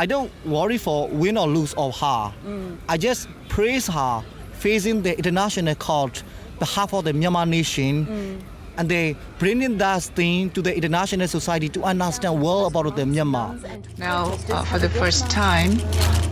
I 0.00 0.06
don't 0.06 0.32
worry 0.46 0.78
for 0.78 1.08
win 1.08 1.36
or 1.36 1.46
lose 1.46 1.74
of 1.74 1.94
her. 1.98 2.32
Mm. 2.46 2.78
I 2.88 2.96
just 2.96 3.28
praise 3.50 3.86
her 3.86 4.24
facing 4.54 5.02
the 5.02 5.14
international 5.14 5.74
court 5.74 6.22
behalf 6.58 6.94
of 6.94 7.04
the 7.04 7.12
Myanmar 7.12 7.46
nation 7.46 8.06
mm. 8.06 8.40
And 8.76 8.88
they 8.88 9.16
bringing 9.38 9.78
that 9.78 10.02
thing 10.02 10.50
to 10.50 10.62
the 10.62 10.74
international 10.74 11.26
society 11.28 11.68
to 11.68 11.82
understand 11.82 12.40
well 12.42 12.66
about 12.66 12.96
the 12.96 13.02
Myanmar. 13.02 13.58
Now, 13.98 14.32
uh, 14.50 14.64
for 14.64 14.78
the 14.78 14.88
first 14.88 15.30
time, 15.30 15.78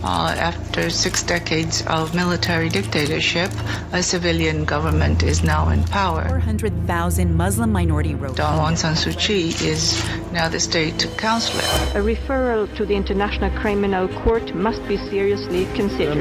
uh, 0.03 0.35
after 0.37 0.89
six 0.89 1.23
decades 1.23 1.83
of 1.87 2.15
military 2.15 2.69
dictatorship, 2.69 3.51
a 3.93 4.01
civilian 4.01 4.63
government 4.65 5.23
is 5.23 5.43
now 5.43 5.69
in 5.69 5.83
power. 5.85 6.27
400,000 6.29 7.35
Muslim 7.35 7.71
minority 7.71 8.15
wrote 8.15 8.37
Daw 8.37 8.65
Aung 8.65 8.77
San 8.77 8.95
Suu 8.95 9.13
Kyi 9.17 9.49
is 9.67 10.01
now 10.31 10.47
the 10.47 10.59
state 10.59 11.07
counselor. 11.17 11.63
A 11.99 12.01
referral 12.03 12.73
to 12.77 12.85
the 12.85 12.95
International 12.95 13.49
Criminal 13.59 14.07
Court 14.23 14.53
must 14.55 14.85
be 14.87 14.97
seriously 15.09 15.65
considered. 15.75 16.17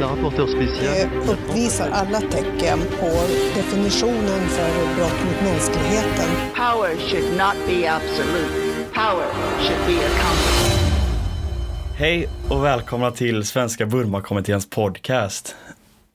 Det 0.80 1.10
uppvisar 1.28 1.90
alla 1.90 2.20
tecken 2.20 2.78
på 3.00 3.10
definitionen 3.54 4.48
för 4.48 4.94
brott 4.96 5.24
mot 5.24 5.42
mänskligheten. 5.42 6.17
Power 6.56 6.96
should 6.96 7.36
not 7.36 7.66
be 7.66 7.86
absolute. 7.86 8.84
Power 8.94 9.26
should 9.60 9.86
be 9.86 10.06
accountable. 10.06 10.68
Hej 11.96 12.28
och 12.48 12.64
välkomna 12.64 13.10
till 13.10 13.44
Svenska 13.44 13.86
Burmakommitténs 13.86 14.70
podcast. 14.70 15.56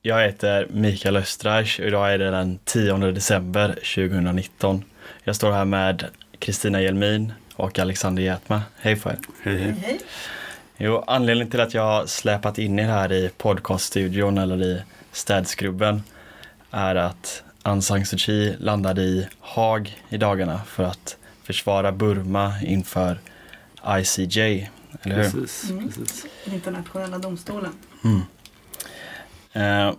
Jag 0.02 0.26
heter 0.26 0.68
Mikael 0.70 1.18
Östreich 1.18 1.80
och 1.80 1.86
idag 1.86 2.14
är 2.14 2.18
det 2.18 2.32
den 2.32 2.60
10 2.64 2.98
december 2.98 3.68
2019. 3.68 4.84
Jag 5.24 5.36
står 5.36 5.52
här 5.52 5.66
med 5.66 6.06
Kristina 6.40 6.82
Jelmin 6.82 7.34
och 7.56 7.80
Alexander 7.80 8.24
Jätma. 8.24 8.62
Hej 8.76 8.96
på 8.96 9.10
er. 9.10 9.18
Hej, 9.44 9.76
hej. 9.82 10.00
Jo, 10.78 11.04
anledningen 11.08 11.52
till 11.52 11.62
att 11.62 11.74
jag 11.74 11.84
har 11.84 12.06
släpat 12.06 12.58
in 12.58 12.80
er 12.80 12.88
här 12.88 13.12
i 13.12 13.30
podcaststudion 13.38 14.38
eller 14.38 14.64
i 14.64 14.82
städskrubben 15.12 16.04
är 16.72 16.96
att 16.96 17.44
Aung 17.64 17.82
San 17.82 18.06
Suu 18.06 18.18
Kyi 18.18 18.56
landade 18.60 19.02
i 19.02 19.28
Haag 19.40 19.98
i 20.10 20.18
dagarna 20.18 20.62
för 20.68 20.84
att 20.84 21.18
försvara 21.44 21.92
Burma 21.92 22.54
inför 22.62 23.20
ICJ, 23.88 24.70
eller 25.02 25.16
hur? 25.16 25.32
Precis, 25.32 25.72
precis. 25.96 26.26
Internationella 26.46 27.18
domstolen. 27.18 27.72
Eh, 29.54 29.94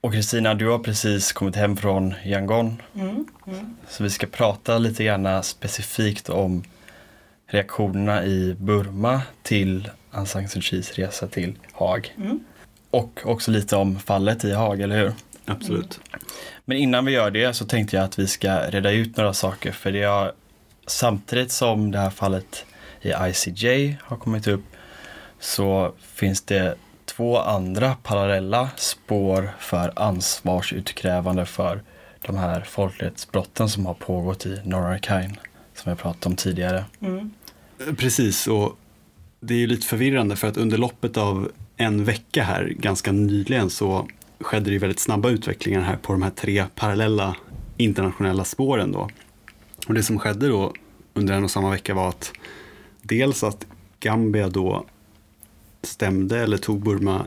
och 0.00 0.12
Kristina, 0.12 0.54
du 0.54 0.68
har 0.68 0.78
precis 0.78 1.32
kommit 1.32 1.56
hem 1.56 1.76
från 1.76 2.14
Yangon. 2.24 2.82
Mm, 2.94 3.26
mm. 3.46 3.76
Så 3.88 4.02
vi 4.02 4.10
ska 4.10 4.26
prata 4.26 4.78
lite 4.78 5.04
grann 5.04 5.42
specifikt 5.42 6.28
om 6.28 6.64
reaktionerna 7.46 8.24
i 8.24 8.56
Burma 8.58 9.22
till 9.42 9.90
Aung 10.10 10.26
San 10.26 10.48
Suu 10.48 10.60
Kyis 10.60 10.92
resa 10.92 11.26
till 11.26 11.58
Haag. 11.72 12.14
Mm. 12.16 12.44
Och 12.90 13.20
också 13.24 13.50
lite 13.50 13.76
om 13.76 13.98
fallet 13.98 14.44
i 14.44 14.52
Haag, 14.52 14.80
eller 14.80 14.98
hur? 14.98 15.12
Absolut. 15.46 16.00
Men 16.64 16.76
innan 16.76 17.04
vi 17.04 17.12
gör 17.12 17.30
det 17.30 17.54
så 17.54 17.64
tänkte 17.64 17.96
jag 17.96 18.04
att 18.04 18.18
vi 18.18 18.26
ska 18.26 18.58
reda 18.58 18.90
ut 18.90 19.16
några 19.16 19.34
saker. 19.34 19.72
För 19.72 19.92
det 19.92 20.02
har, 20.02 20.32
samtidigt 20.86 21.52
som 21.52 21.90
det 21.90 21.98
här 21.98 22.10
fallet 22.10 22.64
i 23.02 23.12
ICJ 23.28 23.96
har 24.02 24.16
kommit 24.16 24.46
upp 24.46 24.64
så 25.40 25.94
finns 26.00 26.42
det 26.42 26.74
två 27.04 27.38
andra 27.38 27.94
parallella 28.02 28.70
spår 28.76 29.50
för 29.58 29.92
ansvarsutkrävande 29.96 31.46
för 31.46 31.82
de 32.26 32.36
här 32.36 32.60
folkrättsbrotten 32.60 33.68
som 33.68 33.86
har 33.86 33.94
pågått 33.94 34.46
i 34.46 34.60
Norra 34.64 34.94
Rakhine 34.94 35.36
som 35.74 35.90
jag 35.90 35.98
pratade 35.98 36.26
om 36.32 36.36
tidigare. 36.36 36.84
Mm. 37.00 37.30
Precis, 37.96 38.46
och 38.46 38.76
det 39.40 39.54
är 39.54 39.58
ju 39.58 39.66
lite 39.66 39.86
förvirrande 39.86 40.36
för 40.36 40.48
att 40.48 40.56
under 40.56 40.78
loppet 40.78 41.16
av 41.16 41.52
en 41.76 42.04
vecka 42.04 42.42
här 42.42 42.64
ganska 42.78 43.12
nyligen 43.12 43.70
så 43.70 44.08
skedde 44.42 44.70
det 44.70 44.78
väldigt 44.78 44.98
snabba 44.98 45.30
utvecklingar 45.30 45.80
här 45.80 45.96
på 45.96 46.12
de 46.12 46.22
här 46.22 46.30
tre 46.30 46.64
parallella 46.74 47.36
internationella 47.76 48.44
spåren 48.44 48.92
då. 48.92 49.08
Och 49.86 49.94
det 49.94 50.02
som 50.02 50.18
skedde 50.18 50.48
då 50.48 50.72
under 51.14 51.34
en 51.34 51.44
och 51.44 51.50
samma 51.50 51.70
vecka 51.70 51.94
var 51.94 52.08
att 52.08 52.32
dels 53.02 53.44
att 53.44 53.66
Gambia 54.00 54.48
då 54.48 54.86
stämde 55.82 56.40
eller 56.40 56.56
tog 56.56 56.82
Burma, 56.82 57.26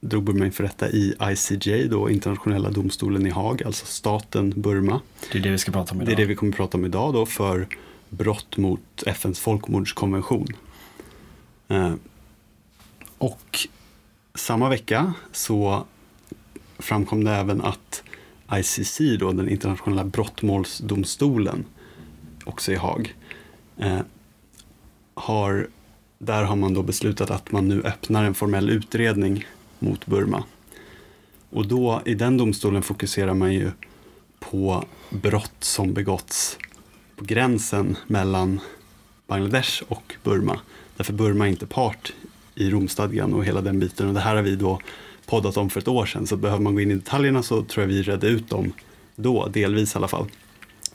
drog 0.00 0.24
Burma 0.24 0.46
inför 0.46 0.64
rätta 0.64 0.88
i 0.90 1.14
ICJ, 1.22 1.88
då 1.88 2.10
internationella 2.10 2.70
domstolen 2.70 3.26
i 3.26 3.30
Haag, 3.30 3.62
alltså 3.62 3.86
staten 3.86 4.52
Burma. 4.56 5.00
Det 5.32 5.38
är 5.38 5.42
det 5.42 5.50
vi 5.50 5.58
ska 5.58 5.72
prata 5.72 5.94
om 5.94 6.02
idag. 6.02 6.06
Det 6.06 6.12
är 6.12 6.16
det 6.16 6.28
vi 6.28 6.34
kommer 6.34 6.52
att 6.52 6.56
prata 6.56 6.78
om 6.78 6.84
idag 6.84 7.14
då 7.14 7.26
för 7.26 7.66
brott 8.08 8.56
mot 8.56 9.02
FNs 9.06 9.40
folkmordskonvention. 9.40 10.48
Eh, 11.68 11.94
och 13.18 13.58
samma 14.34 14.68
vecka 14.68 15.12
så 15.32 15.84
framkom 16.78 17.24
det 17.24 17.30
även 17.30 17.60
att 17.60 18.02
ICC, 18.52 19.00
då, 19.18 19.32
den 19.32 19.48
internationella 19.48 20.04
brottmålsdomstolen, 20.04 21.64
också 22.44 22.72
i 22.72 22.76
Haag, 22.76 23.14
eh, 23.76 24.00
har, 25.14 25.68
där 26.18 26.42
har 26.42 26.56
man 26.56 26.74
då 26.74 26.82
beslutat 26.82 27.30
att 27.30 27.52
man 27.52 27.68
nu 27.68 27.82
öppnar 27.82 28.24
en 28.24 28.34
formell 28.34 28.70
utredning 28.70 29.46
mot 29.78 30.06
Burma. 30.06 30.44
Och 31.50 31.66
då 31.66 32.02
i 32.04 32.14
den 32.14 32.36
domstolen 32.36 32.82
fokuserar 32.82 33.34
man 33.34 33.52
ju 33.52 33.70
på 34.40 34.84
brott 35.10 35.56
som 35.60 35.94
begåtts 35.94 36.58
på 37.16 37.24
gränsen 37.24 37.96
mellan 38.06 38.60
Bangladesh 39.26 39.82
och 39.88 40.14
Burma. 40.22 40.60
Därför 40.96 41.12
Burma 41.12 41.46
är 41.46 41.50
inte 41.50 41.66
part 41.66 42.12
i 42.54 42.70
Romstadgan 42.70 43.34
och 43.34 43.44
hela 43.44 43.60
den 43.60 43.80
biten. 43.80 44.08
Och 44.08 44.14
det 44.14 44.20
här 44.20 44.36
har 44.36 44.42
vi 44.42 44.56
då 44.56 44.80
poddat 45.26 45.56
om 45.56 45.70
för 45.70 45.80
ett 45.80 45.88
år 45.88 46.06
sedan. 46.06 46.26
Så 46.26 46.36
behöver 46.36 46.62
man 46.62 46.74
gå 46.74 46.80
in 46.80 46.90
i 46.90 46.94
detaljerna 46.94 47.42
så 47.42 47.62
tror 47.62 47.82
jag 47.82 47.88
vi 47.88 48.02
redde 48.02 48.26
ut 48.26 48.48
dem 48.48 48.72
då, 49.16 49.46
delvis 49.46 49.94
i 49.94 49.98
alla 49.98 50.08
fall. 50.08 50.26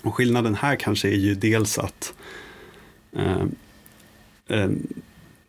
Och 0.01 0.15
skillnaden 0.15 0.55
här 0.55 0.75
kanske 0.75 1.09
är 1.09 1.17
ju 1.17 1.35
dels 1.35 1.77
att 1.77 2.13
eh, 3.11 3.45
eh, 4.47 4.69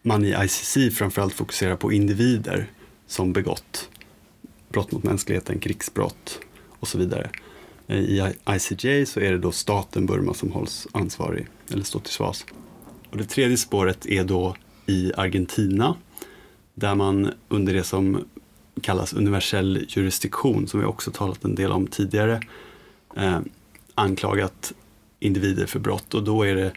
man 0.02 0.24
i 0.24 0.34
ICC 0.44 0.96
framförallt 0.98 1.34
fokuserar 1.34 1.76
på 1.76 1.92
individer 1.92 2.70
som 3.06 3.32
begått 3.32 3.88
brott 4.68 4.92
mot 4.92 5.02
mänskligheten, 5.02 5.58
krigsbrott 5.58 6.40
och 6.68 6.88
så 6.88 6.98
vidare. 6.98 7.30
Eh, 7.86 7.98
I 7.98 8.32
ICJ 8.48 9.06
så 9.06 9.20
är 9.20 9.32
det 9.32 9.38
då 9.38 9.52
staten 9.52 10.06
Burma 10.06 10.34
som 10.34 10.52
hålls 10.52 10.86
ansvarig 10.92 11.46
eller 11.70 11.84
står 11.84 12.00
till 12.00 12.12
svars. 12.12 12.44
Och 13.10 13.16
det 13.16 13.24
tredje 13.24 13.56
spåret 13.56 14.06
är 14.06 14.24
då 14.24 14.56
i 14.86 15.12
Argentina 15.16 15.96
där 16.74 16.94
man 16.94 17.30
under 17.48 17.74
det 17.74 17.84
som 17.84 18.24
kallas 18.80 19.12
universell 19.12 19.86
jurisdiktion, 19.88 20.68
som 20.68 20.80
vi 20.80 20.86
också 20.86 21.10
talat 21.10 21.44
en 21.44 21.54
del 21.54 21.72
om 21.72 21.86
tidigare, 21.86 22.40
eh, 23.16 23.40
anklagat 23.94 24.72
individer 25.20 25.66
för 25.66 25.78
brott. 25.78 26.14
Och 26.14 26.24
då 26.24 26.42
är 26.42 26.54
det 26.54 26.72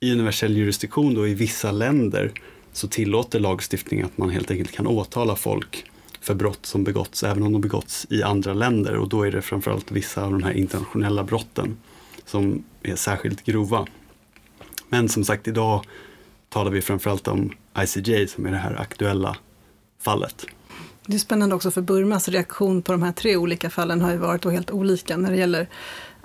i 0.00 0.12
universell 0.12 0.56
jurisdiktion 0.56 1.14
då 1.14 1.28
i 1.28 1.34
vissa 1.34 1.72
länder 1.72 2.32
så 2.72 2.88
tillåter 2.88 3.40
lagstiftning 3.40 4.02
att 4.02 4.18
man 4.18 4.30
helt 4.30 4.50
enkelt 4.50 4.72
kan 4.72 4.86
åtala 4.86 5.36
folk 5.36 5.84
för 6.20 6.34
brott 6.34 6.66
som 6.66 6.84
begåtts 6.84 7.22
även 7.22 7.42
om 7.42 7.52
de 7.52 7.60
begåtts 7.60 8.06
i 8.10 8.22
andra 8.22 8.54
länder 8.54 8.96
och 8.96 9.08
då 9.08 9.22
är 9.22 9.32
det 9.32 9.42
framförallt 9.42 9.90
vissa 9.90 10.24
av 10.24 10.32
de 10.32 10.42
här 10.42 10.52
internationella 10.52 11.24
brotten 11.24 11.76
som 12.24 12.64
är 12.82 12.96
särskilt 12.96 13.44
grova. 13.44 13.86
Men 14.88 15.08
som 15.08 15.24
sagt 15.24 15.48
idag 15.48 15.84
talar 16.48 16.70
vi 16.70 16.82
framförallt 16.82 17.28
om 17.28 17.52
ICJ 17.78 18.26
som 18.26 18.46
är 18.46 18.50
det 18.50 18.56
här 18.56 18.80
aktuella 18.80 19.36
fallet. 20.00 20.46
Det 21.06 21.14
är 21.14 21.18
spännande 21.18 21.54
också 21.54 21.70
för 21.70 21.82
Burmas 21.82 22.28
reaktion 22.28 22.82
på 22.82 22.92
de 22.92 23.02
här 23.02 23.12
tre 23.12 23.36
olika 23.36 23.70
fallen 23.70 24.00
har 24.00 24.10
ju 24.10 24.16
varit 24.16 24.44
helt 24.44 24.70
olika 24.70 25.16
när 25.16 25.30
det 25.30 25.36
gäller 25.36 25.68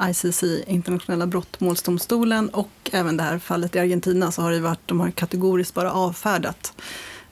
ICC, 0.01 0.43
internationella 0.67 1.27
brottmålsdomstolen 1.27 2.49
och 2.49 2.69
även 2.91 3.17
det 3.17 3.23
här 3.23 3.39
fallet 3.39 3.75
i 3.75 3.79
Argentina 3.79 4.31
så 4.31 4.41
har 4.41 4.51
det 4.51 4.59
varit, 4.59 4.79
de 4.85 4.99
har 4.99 5.11
kategoriskt 5.11 5.73
bara 5.73 5.91
avfärdat. 5.91 6.73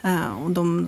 Eh, 0.01 0.43
och 0.43 0.51
de 0.51 0.87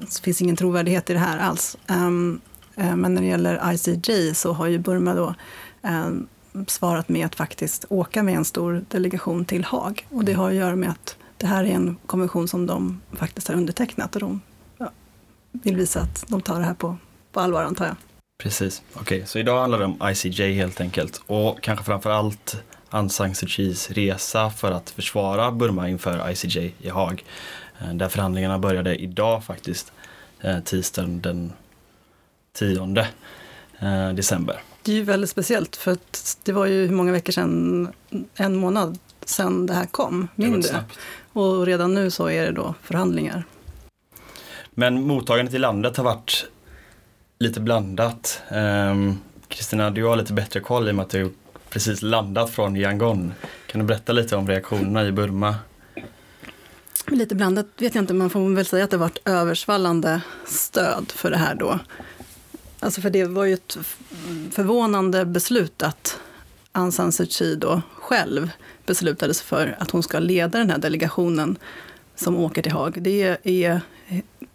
det 0.00 0.20
finns 0.22 0.42
ingen 0.42 0.56
trovärdighet 0.56 1.10
i 1.10 1.12
det 1.12 1.18
här 1.18 1.38
alls. 1.38 1.76
Um, 1.88 2.40
uh, 2.78 2.96
men 2.96 3.14
när 3.14 3.22
det 3.22 3.28
gäller 3.28 3.72
ICJ 3.72 4.34
så 4.34 4.52
har 4.52 4.66
ju 4.66 4.78
Burma 4.78 5.14
då 5.14 5.34
um, 5.82 6.28
svarat 6.66 7.08
med 7.08 7.26
att 7.26 7.34
faktiskt 7.34 7.84
åka 7.88 8.22
med 8.22 8.34
en 8.34 8.44
stor 8.44 8.84
delegation 8.88 9.44
till 9.44 9.64
Haag. 9.64 10.06
Och 10.10 10.24
det 10.24 10.32
har 10.32 10.48
att 10.48 10.54
göra 10.54 10.76
med 10.76 10.90
att 10.90 11.16
det 11.36 11.46
här 11.46 11.64
är 11.64 11.68
en 11.68 11.96
konvention 12.06 12.48
som 12.48 12.66
de 12.66 13.00
faktiskt 13.12 13.48
har 13.48 13.54
undertecknat 13.54 14.14
och 14.14 14.20
de 14.20 14.40
vill 15.52 15.76
visa 15.76 16.00
att 16.00 16.24
de 16.28 16.40
tar 16.40 16.58
det 16.58 16.64
här 16.64 16.74
på, 16.74 16.96
på 17.32 17.40
allvar 17.40 17.62
antar 17.64 17.86
jag. 17.86 17.96
Precis, 18.42 18.82
okej, 18.92 19.02
okay. 19.02 19.26
så 19.26 19.38
idag 19.38 19.60
handlar 19.60 19.78
det 19.78 19.84
om 19.84 20.10
ICJ 20.10 20.52
helt 20.52 20.80
enkelt 20.80 21.22
och 21.26 21.62
kanske 21.62 21.84
framför 21.84 22.10
allt 22.10 22.62
Aung 22.90 23.10
San 23.10 23.34
Suu 23.34 23.48
Kyis 23.48 23.90
resa 23.90 24.50
för 24.50 24.72
att 24.72 24.90
försvara 24.90 25.50
Burma 25.50 25.88
inför 25.88 26.30
ICJ 26.30 26.74
i 26.78 26.88
Haag. 26.88 27.24
Där 27.94 28.08
förhandlingarna 28.08 28.58
började 28.58 28.96
idag 28.96 29.44
faktiskt, 29.44 29.92
tisdagen 30.64 31.20
den 31.20 31.52
10 32.52 33.06
december. 34.14 34.62
Det 34.82 34.92
är 34.92 34.96
ju 34.96 35.02
väldigt 35.02 35.30
speciellt 35.30 35.76
för 35.76 35.92
att 35.92 36.38
det 36.44 36.52
var 36.52 36.66
ju 36.66 36.86
hur 36.86 36.94
många 36.94 37.12
veckor 37.12 37.32
sedan, 37.32 37.88
en 38.34 38.56
månad 38.56 38.98
sen 39.24 39.66
det 39.66 39.74
här 39.74 39.86
kom, 39.86 40.28
mindre. 40.34 40.84
Och 41.32 41.66
redan 41.66 41.94
nu 41.94 42.10
så 42.10 42.30
är 42.30 42.46
det 42.46 42.52
då 42.52 42.74
förhandlingar. 42.82 43.44
Men 44.78 45.06
mottagandet 45.06 45.54
i 45.54 45.58
landet 45.58 45.96
har 45.96 46.04
varit 46.04 46.46
lite 47.38 47.60
blandat. 47.60 48.42
Kristina, 48.48 49.16
Kristina, 49.48 49.90
du 49.90 50.04
har 50.04 50.16
lite 50.16 50.32
bättre 50.32 50.60
koll 50.60 50.88
i 50.88 50.90
och 50.90 50.94
med 50.94 51.02
att 51.02 51.10
du 51.10 51.32
precis 51.70 52.02
landat 52.02 52.50
från 52.50 52.76
Yangon. 52.76 53.32
Kan 53.66 53.80
du 53.80 53.86
berätta 53.86 54.12
lite 54.12 54.36
om 54.36 54.48
reaktionerna 54.48 55.06
i 55.06 55.12
Burma? 55.12 55.54
Lite 57.06 57.34
blandat 57.34 57.66
vet 57.78 57.94
jag 57.94 58.02
inte, 58.02 58.14
man 58.14 58.30
får 58.30 58.54
väl 58.54 58.66
säga 58.66 58.84
att 58.84 58.90
det 58.90 58.96
varit 58.96 59.18
översvallande 59.24 60.20
stöd 60.46 61.12
för 61.12 61.30
det 61.30 61.36
här 61.36 61.54
då. 61.54 61.78
Alltså 62.80 63.00
för 63.00 63.10
det 63.10 63.24
var 63.24 63.44
ju 63.44 63.54
ett 63.54 63.78
förvånande 64.50 65.24
beslut 65.24 65.82
att 65.82 66.20
Aung 66.72 66.92
San 66.92 67.12
Suu 67.12 67.26
Kyi 67.26 67.56
då 67.56 67.82
själv 67.94 68.50
beslutade 68.86 69.34
sig 69.34 69.46
för 69.46 69.76
att 69.78 69.90
hon 69.90 70.02
ska 70.02 70.18
leda 70.18 70.58
den 70.58 70.70
här 70.70 70.78
delegationen 70.78 71.58
som 72.16 72.36
åker 72.36 72.62
till 72.62 72.72
Haag. 72.72 73.02
Det 73.02 73.38
är 73.42 73.80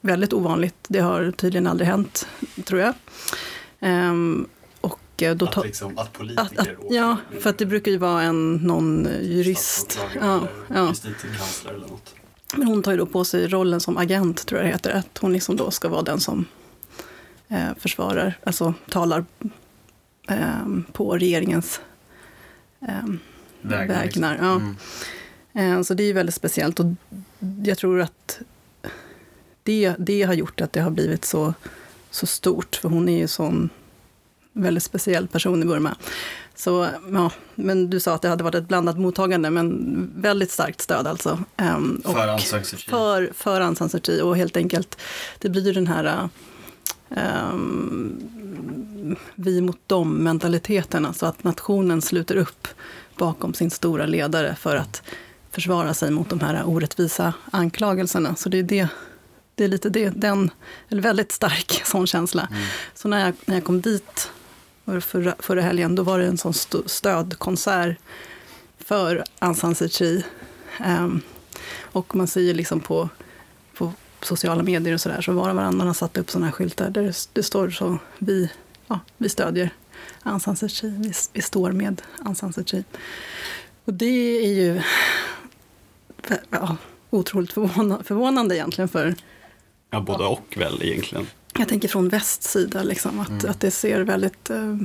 väldigt 0.04 0.34
ovanligt, 0.34 0.76
det 0.88 1.00
har 1.00 1.32
tydligen 1.32 1.68
aldrig 1.68 1.88
hänt, 1.88 2.28
tror 2.64 2.82
jag. 2.82 2.94
Ehm, 3.80 4.48
och 4.82 5.00
då 5.38 5.48
ta- 5.48 5.64
liksom, 5.64 5.98
att 5.98 6.22
att, 6.38 6.60
att, 6.60 6.68
ja, 6.90 7.18
för 7.42 7.50
att 7.50 7.58
det 7.58 7.66
brukar 7.66 7.92
ju 7.92 7.98
vara 7.98 8.22
en, 8.22 8.56
någon 8.56 9.08
jurist. 9.22 10.00
Ja, 10.22 10.48
ja. 10.74 10.88
justitiekansler 10.90 11.74
eller 11.74 11.88
något. 11.88 12.16
Men 12.56 12.68
hon 12.68 12.84
tar 12.84 12.92
ju 12.92 12.98
då 12.98 13.06
på 13.06 13.26
sig 13.26 13.48
rollen 13.48 13.80
som 13.82 13.98
agent, 13.98 14.46
tror 14.46 14.60
jag 14.62 14.68
det 14.68 14.72
heter. 14.72 14.92
Att 14.92 15.18
hon 15.18 15.34
liksom 15.34 15.56
då 15.56 15.72
ska 15.72 15.90
vara 15.90 16.02
den 16.02 16.20
som 16.20 16.46
eh, 17.48 17.70
försvarar, 17.78 18.38
alltså 18.44 18.74
talar 18.90 19.26
eh, 20.30 20.68
på 20.92 21.18
regeringens 21.18 21.82
eh, 22.82 22.88
Vägnar, 23.62 23.88
vägnar. 23.88 24.04
liksom. 24.04 24.24
Ja. 24.24 24.56
Mm. 24.56 25.78
Eh, 25.80 25.84
så 25.84 25.94
det 25.94 26.04
är 26.04 26.08
ju 26.08 26.14
väldigt 26.14 26.36
speciellt. 26.36 26.80
Och 26.80 26.86
jag 27.64 27.78
tror 27.78 28.02
att 28.02 28.40
det, 29.64 29.96
det 30.00 30.24
har 30.24 30.34
gjort 30.34 30.62
att 30.62 30.74
det 30.74 30.80
har 30.80 30.92
blivit 30.92 31.26
så, 31.26 31.54
så 32.10 32.26
stort. 32.26 32.76
För 32.76 32.90
hon 32.90 33.10
är 33.10 33.18
ju 33.18 33.28
sån 33.28 33.70
väldigt 34.54 34.84
speciell 34.84 35.28
person 35.28 35.64
i 35.64 35.66
Burma. 35.66 35.96
Så, 36.56 36.88
ja, 37.12 37.32
men 37.56 37.90
du 37.90 38.00
sa 38.00 38.14
att 38.14 38.22
det 38.22 38.30
hade 38.30 38.44
varit 38.44 38.56
ett 38.56 38.68
blandat 38.68 39.00
mottagande, 39.00 39.50
men 39.50 40.12
väldigt 40.16 40.52
starkt 40.52 40.82
stöd 40.82 41.08
alltså. 41.08 41.40
Och 42.04 42.14
För 42.14 42.28
Aung 42.28 42.40
San 42.40 42.64
Suu 42.64 42.78
Kyi. 42.78 42.90
För, 42.90 43.32
för 43.34 43.62
Aung 43.62 43.76
San 43.76 43.90
Suu 43.90 44.02
Kyi 44.04 44.22
och 44.22 44.38
helt 44.38 44.58
enkelt, 44.58 44.98
det 45.40 45.50
blir 45.50 45.66
ju 45.66 45.74
den 45.74 45.88
här 45.88 46.30
ehm, 47.10 48.20
vi 49.36 49.62
mot 49.62 49.80
dem-mentaliteten, 49.88 51.06
alltså 51.06 51.26
att 51.26 51.44
nationen 51.44 52.02
sluter 52.02 52.36
upp 52.36 52.68
bakom 53.18 53.54
sin 53.54 53.72
stora 53.72 54.06
ledare 54.06 54.56
för 54.56 54.76
att 54.76 55.04
försvara 55.52 55.94
sig 55.94 56.12
mot 56.12 56.30
de 56.30 56.40
här 56.40 56.64
orättvisa 56.66 57.34
anklagelserna. 57.52 58.36
Så 58.36 58.50
det 58.50 58.60
är, 58.60 58.64
det, 58.64 58.88
det 59.56 59.64
är 59.64 59.68
lite 59.68 59.90
det, 59.90 60.10
den, 60.10 60.52
eller 60.90 61.02
väldigt 61.02 61.32
stark 61.32 61.82
sån 61.86 62.08
känsla. 62.08 62.50
Så 62.96 63.08
när 63.08 63.26
jag, 63.26 63.34
när 63.46 63.56
jag 63.56 63.64
kom 63.64 63.82
dit 63.82 64.32
förra, 65.02 65.36
förra 65.40 65.62
helgen, 65.62 65.96
då 65.96 66.04
var 66.04 66.20
det 66.20 66.26
en 66.26 66.38
sån 66.38 66.52
st- 66.52 66.78
stödkonsert 66.86 67.98
för 68.80 69.24
Aung 69.40 69.56
San 69.56 69.76
Suu 69.76 69.90
Kyi. 69.90 70.24
Ehm, 70.80 71.22
och 71.82 72.16
man 72.16 72.28
ser 72.28 72.54
liksom 72.54 72.80
på, 72.80 73.10
på 73.78 73.94
sociala 74.22 74.64
medier 74.64 74.94
och 74.94 75.02
sådär, 75.02 75.22
så 75.22 75.32
var 75.32 75.50
och 75.50 75.56
varannan 75.56 75.88
har 75.88 75.94
satt 75.94 76.18
upp 76.18 76.32
sådana 76.32 76.46
här 76.46 76.52
skyltar 76.54 76.90
där 76.90 77.04
det, 77.04 77.28
det 77.34 77.44
står 77.44 77.70
så, 77.70 77.98
vi, 78.18 78.50
ja, 78.88 79.00
vi 79.18 79.30
stödjer 79.30 79.70
Aung 80.24 80.40
San 80.40 80.56
Suu 80.56 80.70
Kyi, 80.70 80.90
vi, 80.90 81.14
vi 81.34 81.42
står 81.42 81.72
med 81.72 82.02
Aung 82.26 82.36
San 82.36 82.54
Suu 82.54 82.64
Kyi. 82.66 82.84
Och 83.86 83.94
det 83.94 84.46
är 84.46 84.54
ju 84.54 84.82
ja, 86.50 86.78
otroligt 87.10 87.54
förvåna, 87.54 88.04
förvånande 88.04 88.56
egentligen 88.56 88.90
för 88.90 89.16
Ja, 89.94 90.00
både 90.02 90.24
och 90.24 90.54
väl 90.58 90.84
egentligen. 90.84 91.28
jag 91.58 91.68
tänker 91.70 91.88
från 91.88 92.10
västs 92.10 92.52
sida, 92.52 92.84
liksom, 92.84 93.20
att, 93.20 93.46
att 93.46 93.60
det 93.60 93.72
ser 93.72 94.02
väldigt 94.02 94.50
eh, 94.50 94.78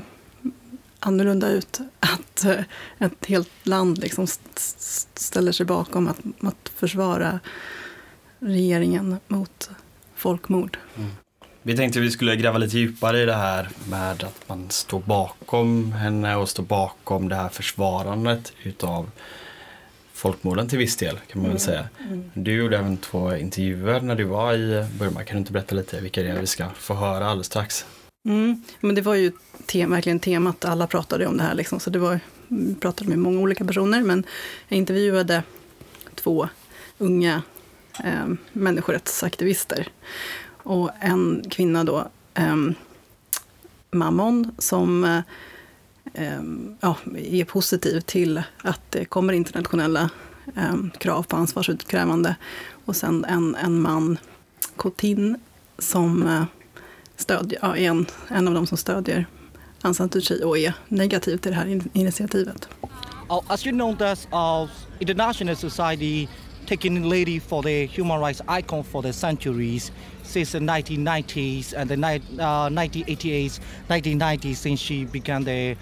annorlunda 1.01 1.49
ut. 1.49 1.81
Att 2.01 2.45
eh, 2.45 2.61
ett 2.99 3.27
helt 3.27 3.51
land 3.63 3.99
liksom 3.99 4.25
st- 4.25 4.49
st- 4.57 5.11
ställer 5.21 5.53
sig 5.53 5.67
bakom 5.67 6.09
att, 6.09 6.19
att 6.41 6.69
försvara 6.75 7.41
regeringen 8.39 9.17
mot 9.29 9.71
folkmord. 10.15 10.79
Vi 11.63 11.77
tänkte 11.77 11.99
att 11.99 12.05
vi 12.05 12.11
skulle 12.11 12.37
gräva 12.37 12.59
lite 12.59 12.79
djupare 12.79 13.23
i 13.23 13.25
det 13.27 13.35
här 13.35 13.69
med 13.91 14.25
att 14.25 14.49
man 14.49 14.71
står 14.71 15.01
bakom 15.01 15.93
henne 15.93 16.37
och 16.37 16.49
står 16.49 16.63
bakom 16.63 17.29
det 17.29 17.37
här 17.37 17.49
försvarandet 17.49 18.53
utav 18.63 19.11
folkmorden 20.19 20.69
till 20.69 20.79
viss 20.79 20.97
del 20.97 21.19
kan 21.33 21.43
man 21.43 21.51
väl 21.51 21.61
säga. 21.61 21.89
Du 22.35 22.53
gjorde 22.53 22.79
även 22.79 22.97
två 22.97 23.37
intervjuer 23.37 24.01
när 24.01 24.15
du 24.15 24.25
var 24.25 24.55
i 24.55 24.87
Burma. 24.99 25.25
Kan 25.25 25.35
du 25.37 25.39
inte 25.39 25.53
berätta 25.53 25.75
lite 25.75 26.01
vilka 26.01 26.23
det 26.23 26.29
är 26.29 26.41
vi 26.41 26.47
ska 26.47 26.69
få 26.77 26.95
höra 26.95 27.27
alldeles 27.27 27.47
strax? 27.47 27.87
Mm. 28.29 28.63
Men 28.81 28.95
det 28.95 29.03
var 29.03 29.15
ju 29.15 29.33
te- 29.67 29.87
verkligen 29.87 30.21
temat, 30.21 30.65
alla 30.65 30.87
pratade 30.87 31.27
om 31.27 31.37
det 31.37 31.43
här. 31.43 31.55
Liksom. 31.55 31.81
Så 31.81 31.91
det 31.91 31.99
var, 31.99 32.21
vi 32.49 32.75
pratade 32.75 33.11
med 33.11 33.19
många 33.19 33.41
olika 33.41 33.65
personer, 33.65 34.03
men 34.03 34.25
jag 34.69 34.79
intervjuade 34.79 35.43
två 36.15 36.49
unga 36.99 37.43
eh, 38.05 38.27
människorättsaktivister. 38.53 39.89
Och 40.51 40.91
en 41.01 41.45
kvinna 41.51 41.85
då, 41.85 42.09
eh, 42.35 42.57
Mammon, 43.91 44.51
som 44.59 45.05
eh, 45.05 45.21
Ehm, 46.15 46.77
ja, 46.81 46.97
är 47.17 47.45
positiv 47.45 48.01
till 48.01 48.43
att 48.63 48.81
det 48.91 49.05
kommer 49.05 49.33
internationella 49.33 50.11
eh, 50.57 50.75
krav 50.99 51.23
på 51.23 51.37
ansvarsutkrävande. 51.37 52.37
Och 52.85 52.97
sen 52.97 53.25
en, 53.25 53.55
en 53.55 53.81
man, 53.81 54.19
Kotin, 54.77 55.37
som 55.79 56.27
eh, 56.27 56.45
stödjer, 57.17 57.59
ja, 57.63 57.77
är 57.77 57.91
en, 57.91 58.07
en 58.29 58.49
av 58.49 58.55
dem 58.55 58.67
som 58.67 58.79
stödjer 58.79 59.27
Aung 59.83 59.95
San 59.95 60.11
Suu 60.11 60.21
Kyi 60.21 60.43
och 60.45 60.59
är 60.59 60.73
negativ 60.89 61.37
till 61.37 61.51
det 61.51 61.57
här 61.57 61.67
in- 61.67 61.91
initiativet. 61.93 62.69
Uh, 63.31 63.41
as 63.49 63.67
you 63.67 63.73
know, 63.73 63.97
that 63.97 64.29
uh, 64.33 64.69
international 65.01 65.57
society 65.57 66.29
taking 66.67 67.09
lady 67.09 67.41
for 67.41 67.63
the 67.63 67.87
human 67.87 68.21
rights 68.21 68.43
icon 68.49 68.85
for 68.85 69.03
the 69.03 69.13
centuries 69.13 69.93
since 70.23 70.53
the 70.53 70.59
1990s 70.59 71.75
and 71.75 71.91
the 71.91 71.95
uh, 71.95 72.69
1988s, 72.69 73.61
1990s 73.89 74.57
since 74.57 74.81
she 74.81 75.05
began 75.05 75.45
the 75.45 75.77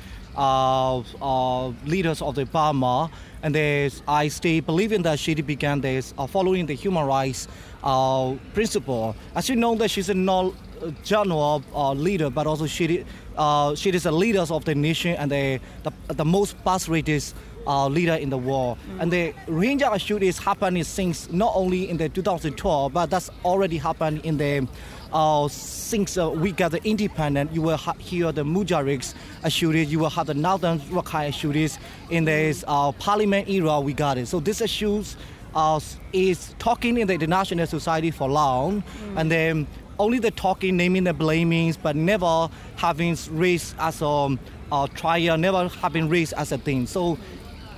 leaders 1.84 2.22
of 2.22 2.34
the 2.34 2.46
Burma. 2.46 3.10
And 3.42 3.54
there's, 3.54 4.02
I 4.08 4.28
still 4.28 4.60
believe 4.60 4.92
in 4.92 5.02
that 5.02 5.18
she 5.18 5.34
began 5.34 5.80
this 5.80 6.14
uh, 6.18 6.26
following 6.26 6.66
the 6.66 6.74
human 6.74 7.06
rights 7.06 7.48
uh, 7.84 8.34
principle. 8.54 9.14
As 9.34 9.48
you 9.48 9.56
know, 9.56 9.74
that 9.76 9.90
she's 9.90 10.08
a 10.08 10.14
not 10.14 10.52
general 11.02 11.62
uh, 11.74 11.92
leader, 11.92 12.30
but 12.30 12.46
also 12.46 12.66
she 12.66 13.04
uh, 13.36 13.74
she 13.74 13.90
is 13.90 14.06
a 14.06 14.12
leader 14.12 14.44
of 14.50 14.64
the 14.64 14.74
nation 14.74 15.14
and 15.16 15.30
the 15.30 15.60
the, 15.82 16.14
the 16.14 16.24
most 16.24 16.56
rated 16.88 17.22
uh, 17.66 17.88
leader 17.88 18.14
in 18.14 18.30
the 18.30 18.38
world. 18.38 18.78
And 19.00 19.10
the 19.12 19.32
Rohingya 19.46 19.94
issue 19.96 20.18
is 20.18 20.38
happening 20.38 20.84
since 20.84 21.30
not 21.32 21.52
only 21.54 21.88
in 21.90 21.96
the 21.96 22.08
2012, 22.08 22.92
but 22.92 23.10
that's 23.10 23.30
already 23.44 23.76
happened 23.76 24.20
in 24.24 24.36
the 24.36 24.66
uh, 25.12 25.48
since 25.48 26.18
uh, 26.18 26.30
we 26.30 26.52
got 26.52 26.72
the 26.72 26.84
independent. 26.84 27.52
You 27.52 27.62
will 27.62 27.76
ha- 27.76 27.94
hear 27.98 28.32
the 28.32 28.44
Mujahideen 28.44 29.14
issues. 29.44 29.90
You 29.90 29.98
will 30.00 30.10
have 30.10 30.26
the 30.26 30.34
Northern 30.34 30.80
Rakhine 30.80 31.28
issues 31.28 31.78
in 32.10 32.24
this 32.24 32.64
uh, 32.66 32.92
parliament 32.92 33.48
era. 33.48 33.80
We 33.80 33.92
got 33.92 34.18
it. 34.18 34.26
So 34.26 34.40
these 34.40 34.60
issues 34.60 35.16
uh, 35.54 35.80
is 36.12 36.54
talking 36.58 36.98
in 36.98 37.06
the 37.06 37.14
international 37.14 37.66
society 37.66 38.10
for 38.10 38.28
long, 38.28 38.82
and 39.16 39.30
then 39.30 39.66
only 39.98 40.18
the 40.18 40.30
talking, 40.30 40.76
naming 40.76 41.04
the 41.04 41.14
blamings, 41.14 41.76
but 41.80 41.96
never 41.96 42.48
having 42.76 43.16
raised 43.30 43.74
as 43.78 44.02
a, 44.02 44.38
a 44.72 44.88
trial, 44.94 45.36
never 45.38 45.68
having 45.68 46.08
raised 46.08 46.34
as 46.34 46.52
a 46.52 46.58
thing. 46.58 46.86
So, 46.86 47.18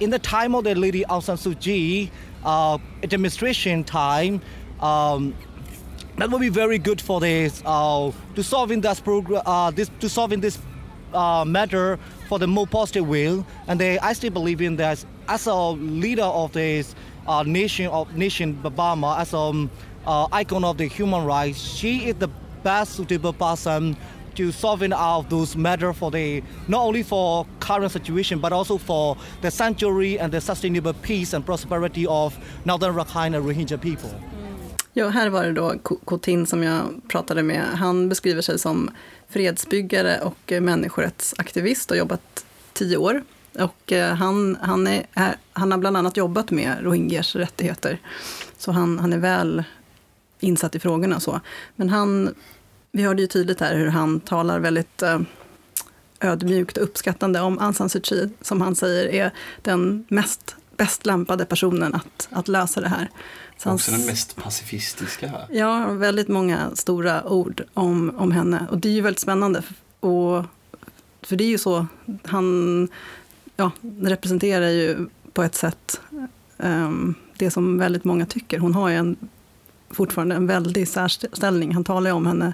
in 0.01 0.11
the 0.11 0.19
time 0.19 0.55
of 0.55 0.65
the 0.65 0.75
lady 0.75 1.05
Aung 1.05 1.23
San 1.23 1.37
Suu 1.37 1.59
Kyi, 1.61 2.11
uh, 2.45 2.79
administration 3.03 3.85
time, 3.85 4.41
um, 4.81 5.35
that 6.17 6.31
would 6.31 6.41
be 6.41 6.49
very 6.49 6.79
good 6.79 7.01
for 7.01 7.21
this 7.21 7.63
uh, 7.65 8.11
to 8.35 8.43
solving 8.43 8.81
this 8.81 9.01
program, 9.01 9.43
uh, 9.47 9.71
this 9.71 9.91
to 10.01 10.09
solving 10.09 10.41
this 10.41 10.59
uh, 11.15 11.45
matter 11.45 11.99
for 12.29 12.39
the 12.39 12.47
more 12.47 12.67
positive 12.67 13.09
way. 13.09 13.45
And 13.67 13.81
they, 13.81 13.99
I 13.99 14.13
still 14.13 14.31
believe 14.31 14.61
in 14.61 14.77
that 14.77 15.05
as 15.29 15.47
a 15.47 15.55
leader 15.55 16.23
of 16.23 16.53
this 16.53 16.95
uh, 17.27 17.43
nation 17.43 17.87
of 17.89 18.17
nation 18.17 18.55
Burma, 18.55 19.17
as 19.19 19.33
a 19.33 19.39
um, 19.39 19.71
uh, 20.09 20.27
icon 20.33 20.65
of 20.65 20.79
the 20.79 20.87
human 20.87 21.25
rights, 21.25 21.61
she 21.61 22.09
is 22.09 22.17
the 22.17 22.31
best 22.62 22.97
suitable 22.97 23.33
person 23.33 23.97
to 24.35 24.53
solving 24.53 24.93
out 24.93 25.29
those 25.31 25.57
matter 25.57 25.93
for 25.93 26.11
the 26.11 26.43
not 26.69 26.87
only 26.87 27.03
for 27.03 27.47
current 27.61 27.93
situation 27.93 28.41
but 28.41 28.53
also 28.53 28.79
for 28.79 29.17
the 29.43 29.50
sanctuary 29.50 30.19
and 30.19 30.33
the 30.33 30.41
sustainable 30.41 30.93
peace 30.93 31.33
and 31.37 31.45
prosperity 31.45 32.07
of 32.07 32.38
Northern 32.65 32.95
Rakhine 32.95 33.37
and 33.37 33.45
Rohingya 33.45 33.79
people. 33.81 34.11
Ja, 34.93 35.09
här 35.09 35.31
var 35.31 35.45
det 35.45 35.53
då 35.53 35.75
Kotin 36.05 36.47
som 36.47 36.62
jag 36.62 37.00
pratade 37.09 37.43
med. 37.43 37.65
Han 37.65 38.09
beskriver 38.09 38.43
sig 38.43 38.59
som 38.59 38.91
fredsbyggare 39.29 40.21
och 40.21 40.53
eh, 40.53 40.61
människorättsaktivist 40.61 41.91
och 41.91 41.97
jobbat 41.97 42.45
tio 42.73 42.97
år 42.97 43.23
Och 43.59 43.93
eh, 43.93 44.15
han, 44.15 44.57
han, 44.61 44.87
är, 44.87 45.07
han 45.53 45.71
har 45.71 45.79
bland 45.79 45.97
annat 45.97 46.17
jobbat 46.17 46.50
med 46.50 46.77
rohingyers 46.83 47.37
rättigheter. 47.37 47.99
Så 48.59 48.73
han, 48.73 48.99
han 48.99 49.12
är 49.12 49.19
väl 49.19 49.65
insatt 50.40 50.75
i 50.75 50.80
frågorna. 50.80 51.21
Så. 51.21 51.40
Men 51.76 51.88
han, 51.88 52.35
vi 52.92 53.02
hörde 53.02 53.23
ju 53.23 53.28
tydligt 53.28 53.61
här 53.61 53.76
hur 53.76 53.88
han 53.88 54.21
talar 54.21 54.59
väldigt 54.59 55.02
eh, 55.02 55.21
ödmjukt 56.21 56.76
och 56.76 56.83
uppskattande 56.83 57.40
om 57.40 57.59
Aung 57.59 57.75
San 57.75 57.88
Suu 57.88 58.00
Kyi, 58.02 58.30
som 58.40 58.61
han 58.61 58.75
säger 58.75 59.07
är 59.09 59.33
den 59.62 60.04
mest 60.09 60.57
bäst 60.76 61.07
lämpade 61.07 61.45
personen 61.45 61.95
att, 61.95 62.28
att 62.30 62.49
lösa 62.49 62.80
det 62.80 62.88
här. 62.88 63.11
Så 63.57 63.73
också 63.73 63.90
den 63.90 64.07
mest 64.07 64.37
pacifistiska. 64.37 65.28
Här. 65.28 65.47
Ja, 65.50 65.87
väldigt 65.87 66.28
många 66.28 66.71
stora 66.75 67.28
ord 67.28 67.62
om, 67.75 68.16
om 68.16 68.33
henne. 68.33 68.66
Och 68.71 68.78
det 68.78 68.88
är 68.88 68.92
ju 68.92 69.00
väldigt 69.00 69.21
spännande. 69.21 69.62
Och, 70.00 70.45
för 71.23 71.37
det 71.37 71.45
är 71.45 71.49
ju 71.49 71.59
så, 71.59 71.87
han 72.25 72.88
ja, 73.57 73.71
representerar 74.00 74.68
ju 74.68 75.09
på 75.33 75.42
ett 75.42 75.54
sätt 75.54 76.00
um, 76.57 77.14
det 77.37 77.50
som 77.50 77.78
väldigt 77.78 78.04
många 78.04 78.26
tycker. 78.26 78.59
Hon 78.59 78.75
har 78.75 78.88
ju 78.88 78.95
en, 78.95 79.16
fortfarande 79.90 80.35
en 80.35 80.47
väldig 80.47 80.88
särställning. 80.88 81.75
Han 81.75 81.85
talar 81.85 82.11
ju 82.11 82.16
om 82.16 82.26
henne 82.26 82.52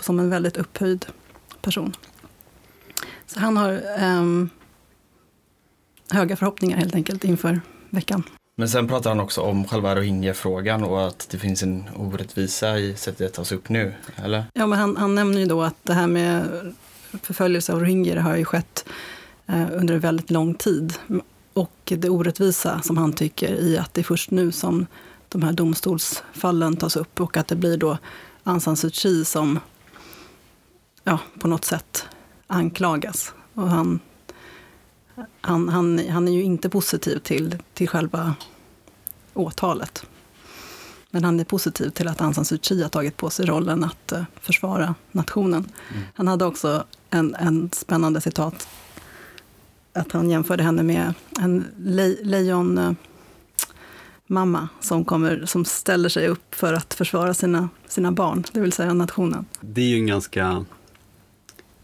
som 0.00 0.18
en 0.18 0.30
väldigt 0.30 0.56
upphöjd 0.56 1.06
person. 1.62 1.96
Så 3.26 3.40
han 3.40 3.56
har 3.56 3.82
um, 4.00 4.50
höga 6.10 6.36
förhoppningar 6.36 6.76
helt 6.76 6.94
enkelt 6.94 7.24
inför 7.24 7.60
veckan. 7.90 8.22
Men 8.54 8.68
sen 8.68 8.88
pratar 8.88 9.10
han 9.10 9.20
också 9.20 9.40
om 9.40 9.64
själva 9.64 9.96
rohingya-frågan 9.96 10.84
och 10.84 11.06
att 11.06 11.28
det 11.30 11.38
finns 11.38 11.62
en 11.62 11.84
orättvisa 11.96 12.78
i 12.78 12.96
sättet 12.96 13.18
det 13.18 13.28
tas 13.28 13.52
upp 13.52 13.68
nu, 13.68 13.94
eller? 14.16 14.44
Ja, 14.54 14.66
men 14.66 14.78
han, 14.78 14.96
han 14.96 15.14
nämner 15.14 15.40
ju 15.40 15.46
då 15.46 15.62
att 15.62 15.76
det 15.82 15.94
här 15.94 16.06
med 16.06 16.44
förföljelse 17.22 17.72
av 17.72 17.80
rohingyer 17.80 18.16
har 18.16 18.36
ju 18.36 18.44
skett 18.44 18.84
eh, 19.46 19.66
under 19.72 19.94
en 19.94 20.00
väldigt 20.00 20.30
lång 20.30 20.54
tid. 20.54 20.94
Och 21.52 21.92
det 21.96 22.08
orättvisa 22.08 22.82
som 22.82 22.96
han 22.96 23.12
tycker 23.12 23.54
i 23.54 23.78
att 23.78 23.94
det 23.94 24.00
är 24.00 24.04
först 24.04 24.30
nu 24.30 24.52
som 24.52 24.86
de 25.32 25.42
här 25.42 25.52
domstolsfallen 25.52 26.76
tas 26.76 26.96
upp 26.96 27.20
och 27.20 27.36
att 27.36 27.48
det 27.48 27.56
blir 27.56 27.76
då 27.76 27.98
Aung 28.44 28.60
San 28.60 28.76
Suu 28.76 28.90
Kyi 28.90 29.24
som 29.24 29.58
ja, 31.04 31.18
på 31.40 31.48
något 31.48 31.64
sätt 31.64 32.08
anklagas. 32.46 33.34
Och 33.54 33.68
han 33.70 34.00
han, 35.40 35.68
han, 35.68 36.08
han 36.08 36.28
är 36.28 36.32
ju 36.32 36.42
inte 36.42 36.68
positiv 36.68 37.18
till, 37.18 37.58
till 37.74 37.88
själva 37.88 38.34
åtalet. 39.34 40.06
Men 41.10 41.24
han 41.24 41.40
är 41.40 41.44
positiv 41.44 41.90
till 41.90 42.08
att 42.08 42.20
Aung 42.20 42.34
San 42.34 42.44
Suu 42.44 42.58
Kyi 42.62 42.82
har 42.82 42.88
tagit 42.88 43.16
på 43.16 43.30
sig 43.30 43.46
rollen 43.46 43.84
att 43.84 44.12
uh, 44.12 44.22
försvara 44.40 44.94
nationen. 45.12 45.68
Mm. 45.90 46.02
Han 46.14 46.28
hade 46.28 46.44
också 46.44 46.84
en, 47.10 47.34
en 47.34 47.70
spännande 47.72 48.20
citat. 48.20 48.68
Att 49.92 50.12
han 50.12 50.30
jämförde 50.30 50.62
henne 50.62 50.82
med 50.82 51.14
en 51.40 51.66
le, 51.78 52.16
lejon... 52.22 52.96
Mamma 54.32 54.68
som, 54.80 55.04
kommer, 55.04 55.46
som 55.46 55.64
ställer 55.64 56.08
sig 56.08 56.28
upp 56.28 56.54
för 56.54 56.72
att 56.72 56.94
försvara 56.94 57.34
sina, 57.34 57.68
sina 57.88 58.12
barn, 58.12 58.44
det 58.52 58.60
vill 58.60 58.72
säga 58.72 58.94
nationen. 58.94 59.44
Det 59.60 59.80
är 59.80 59.86
ju 59.86 59.96
en 59.96 60.06
ganska 60.06 60.64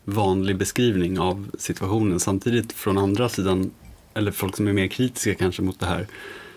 vanlig 0.05 0.59
beskrivning 0.59 1.19
av 1.19 1.47
situationen. 1.59 2.21
Samtidigt 2.21 2.73
från 2.73 2.99
andra 2.99 3.29
sidan, 3.29 3.71
eller 4.15 4.33
folk 4.33 4.57
som 4.57 4.69
är 4.69 4.73
mer 4.73 4.89
kritiska 4.89 5.35
kanske 5.35 5.63
mot 5.63 5.81
det 5.81 5.87
här, 5.87 6.07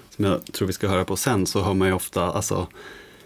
som 0.10 0.26
jag 0.26 0.46
tror 0.46 0.68
vi 0.68 0.74
ska 0.74 0.88
höra 0.88 1.06
på 1.06 1.18
sen, 1.18 1.46
så 1.46 1.62
hör 1.62 1.74
man 1.74 1.88
ju 1.88 1.94
ofta, 1.94 2.24
alltså, 2.24 2.68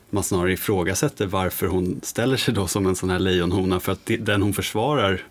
man 0.09 0.23
snarare 0.23 0.53
ifrågasätter 0.53 1.25
varför 1.25 1.67
hon 1.67 1.99
ställer 2.03 2.37
sig 2.37 2.53
då 2.53 2.67
som 2.67 2.87
en 2.87 2.95
sån 2.95 3.09
här 3.09 3.19
lejonhona, 3.19 3.79
för 3.79 3.91
att 3.91 4.11
den 4.19 4.41
hon 4.41 4.53
försvarar 4.53 5.23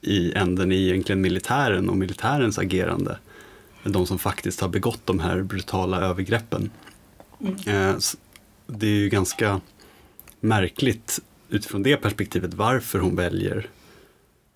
i 0.00 0.32
änden 0.32 0.72
är 0.72 0.76
egentligen 0.76 1.20
militären 1.20 1.90
och 1.90 1.96
militärens 1.96 2.58
agerande. 2.58 3.18
De 3.84 4.06
som 4.06 4.18
faktiskt 4.18 4.60
har 4.60 4.68
begått 4.68 5.06
de 5.06 5.20
här 5.20 5.42
brutala 5.42 6.00
övergreppen. 6.00 6.70
Mm. 7.40 7.54
Eh, 7.66 7.96
det 8.66 8.86
är 8.86 8.90
ju 8.90 9.08
ganska 9.08 9.60
märkligt 10.40 11.20
utifrån 11.48 11.82
det 11.82 11.96
perspektivet 11.96 12.54
varför 12.54 12.98
hon 12.98 13.16
väljer 13.16 13.70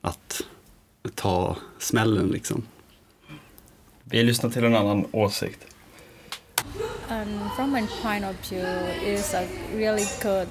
att 0.01 0.43
ta 1.15 1.57
smällen 1.79 2.29
liksom. 2.29 2.63
Vi 4.05 4.23
lyssnar 4.23 4.51
till 4.51 4.65
en 4.65 4.77
annan 4.77 5.07
åsikt. 5.13 5.67
Um, 7.09 7.51
from 7.57 7.73
my 7.73 7.87
point 8.03 8.25
of 8.25 8.51
view, 8.51 8.67
is 9.05 9.35
a 9.35 9.47
really 9.75 10.05
good, 10.23 10.49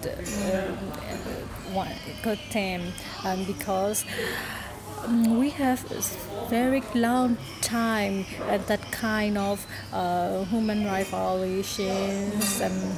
one, 1.73 1.91
good 2.23 2.39
thing 2.51 2.81
um, 3.25 3.45
because 3.45 4.05
um, 5.05 5.39
we 5.39 5.49
have 5.51 5.89
a 5.91 6.01
very 6.49 6.81
long 6.93 7.37
time 7.61 8.25
at 8.47 8.67
that 8.67 8.91
kind 8.91 9.37
of 9.37 9.65
uh, 9.93 10.43
human 10.45 10.85
rights 10.85 11.09
violations 11.09 12.61
and 12.61 12.97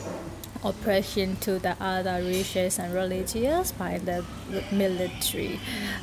oppression 0.64 1.36
to 1.38 1.60
the 1.60 1.76
other 1.82 2.22
races 2.24 2.80
and 2.80 2.94
religions 2.94 3.72
by 3.72 3.98
the 3.98 4.24
military. 4.72 5.60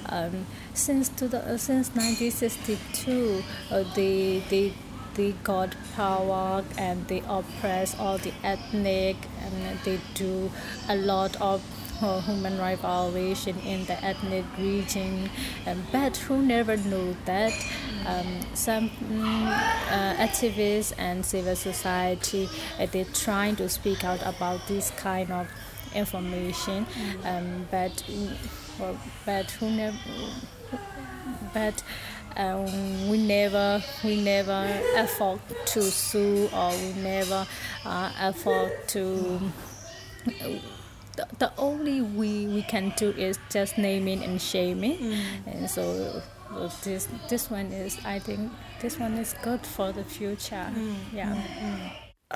Um, 0.07 0.47
since 0.75 1.09
to 1.11 1.29
the, 1.29 1.39
uh, 1.39 1.57
since 1.57 1.89
1962, 1.95 3.43
uh, 3.71 3.85
they 3.95 4.43
they 4.49 4.73
they 5.15 5.33
got 5.45 5.75
power 5.95 6.65
and 6.77 7.07
they 7.07 7.23
oppress 7.29 7.97
all 7.99 8.19
the 8.19 8.33
ethnic 8.43 9.17
and 9.41 9.79
they 9.85 10.01
do 10.15 10.51
a 10.89 10.97
lot 10.97 11.41
of 11.41 11.63
human 12.01 12.59
rights 12.59 12.83
violation 12.83 13.59
in 13.61 13.85
the 13.87 14.05
ethnic 14.05 14.45
region, 14.59 15.31
um, 15.67 15.83
but 15.93 16.17
who 16.17 16.43
never 16.43 16.77
knew 16.77 17.17
that 17.25 17.53
um, 18.07 18.41
some 18.55 18.91
um, 19.11 19.47
uh, 19.47 20.15
activists 20.17 20.93
and 20.99 21.25
civil 21.25 21.57
society 21.57 22.49
uh, 22.79 22.87
they're 22.87 23.05
trying 23.15 23.57
to 23.57 23.69
speak 23.69 24.05
out 24.05 24.21
about 24.23 24.67
this 24.69 24.91
kind 24.93 25.31
of 25.31 25.49
information, 25.95 26.87
um, 27.25 27.67
but 27.71 28.05
well, 28.79 28.99
but 29.25 29.51
who 29.53 29.71
never 29.71 29.99
but. 31.53 31.83
Um, 32.37 33.09
we 33.09 33.25
never 33.25 33.81
we 34.03 34.21
never 34.21 34.69
afford 34.97 35.39
to 35.67 35.83
sue 35.83 36.49
or 36.53 36.71
we 36.71 36.93
never 36.95 37.47
uh, 37.85 38.11
afford 38.19 38.73
to 38.89 39.41
the, 41.17 41.25
the 41.39 41.51
only 41.57 42.01
we 42.01 42.47
we 42.47 42.63
can 42.63 42.93
do 42.99 43.11
is 43.11 43.39
just 43.53 43.77
naming 43.77 44.25
and 44.25 44.41
shaming 44.41 44.99
mm. 44.99 45.23
and 45.47 45.71
so 45.71 45.83
this 46.85 47.09
this 47.29 47.51
one 47.51 47.73
is 47.73 47.99
I 48.05 48.21
think 48.21 48.51
this 48.81 49.01
one 49.01 49.21
is 49.23 49.35
good 49.45 49.61
for 49.61 49.93
the 49.93 50.05
future 50.05 50.67
mm. 50.77 50.97
yeah 51.15 51.33
mm. 51.33 51.79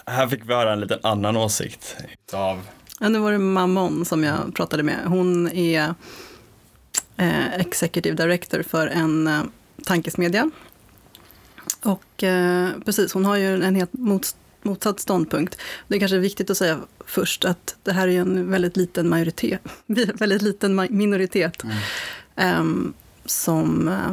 Här 0.07 0.29
fick 0.29 0.45
vi 0.45 0.55
höra 0.55 0.73
en 0.73 0.81
liten 0.81 0.99
annan 1.03 1.37
åsikt 1.37 1.97
av 2.33 2.67
Ja, 3.01 3.09
nu 3.09 3.19
var 3.19 3.33
det 3.33 3.39
Mammon 3.39 4.05
som 4.05 4.25
jag 4.25 4.55
pratade 4.55 4.83
med. 4.83 5.05
Hon 5.07 5.49
är 5.49 5.95
eh, 7.17 7.55
Executive 7.55 8.17
Director 8.17 8.63
för 8.63 8.87
en 8.87 9.27
eh, 9.27 9.43
tankesmedja. 9.85 10.51
Och 11.83 12.25
eh, 12.25 12.71
precis, 12.85 13.13
hon 13.13 13.25
har 13.25 13.37
ju 13.37 13.65
en 13.65 13.75
helt 13.75 13.93
mot, 13.93 14.37
motsatt 14.69 15.01
ståndpunkt. 15.01 15.59
Det 15.89 15.95
är 15.97 15.99
kanske 15.99 16.19
viktigt 16.19 16.51
att 16.51 16.57
säga 16.57 16.79
först 17.07 17.45
att 17.45 17.77
det 17.83 17.93
här 17.93 18.09
är 18.09 18.21
en 18.21 18.51
väldigt 18.51 18.77
liten 18.77 19.09
majoritet, 19.09 19.61
väldigt 20.15 20.43
liten 20.43 20.87
minoritet 20.91 21.63
mm. 21.65 22.61
um, 22.61 22.95
som 23.25 23.89
uh, 23.89 24.13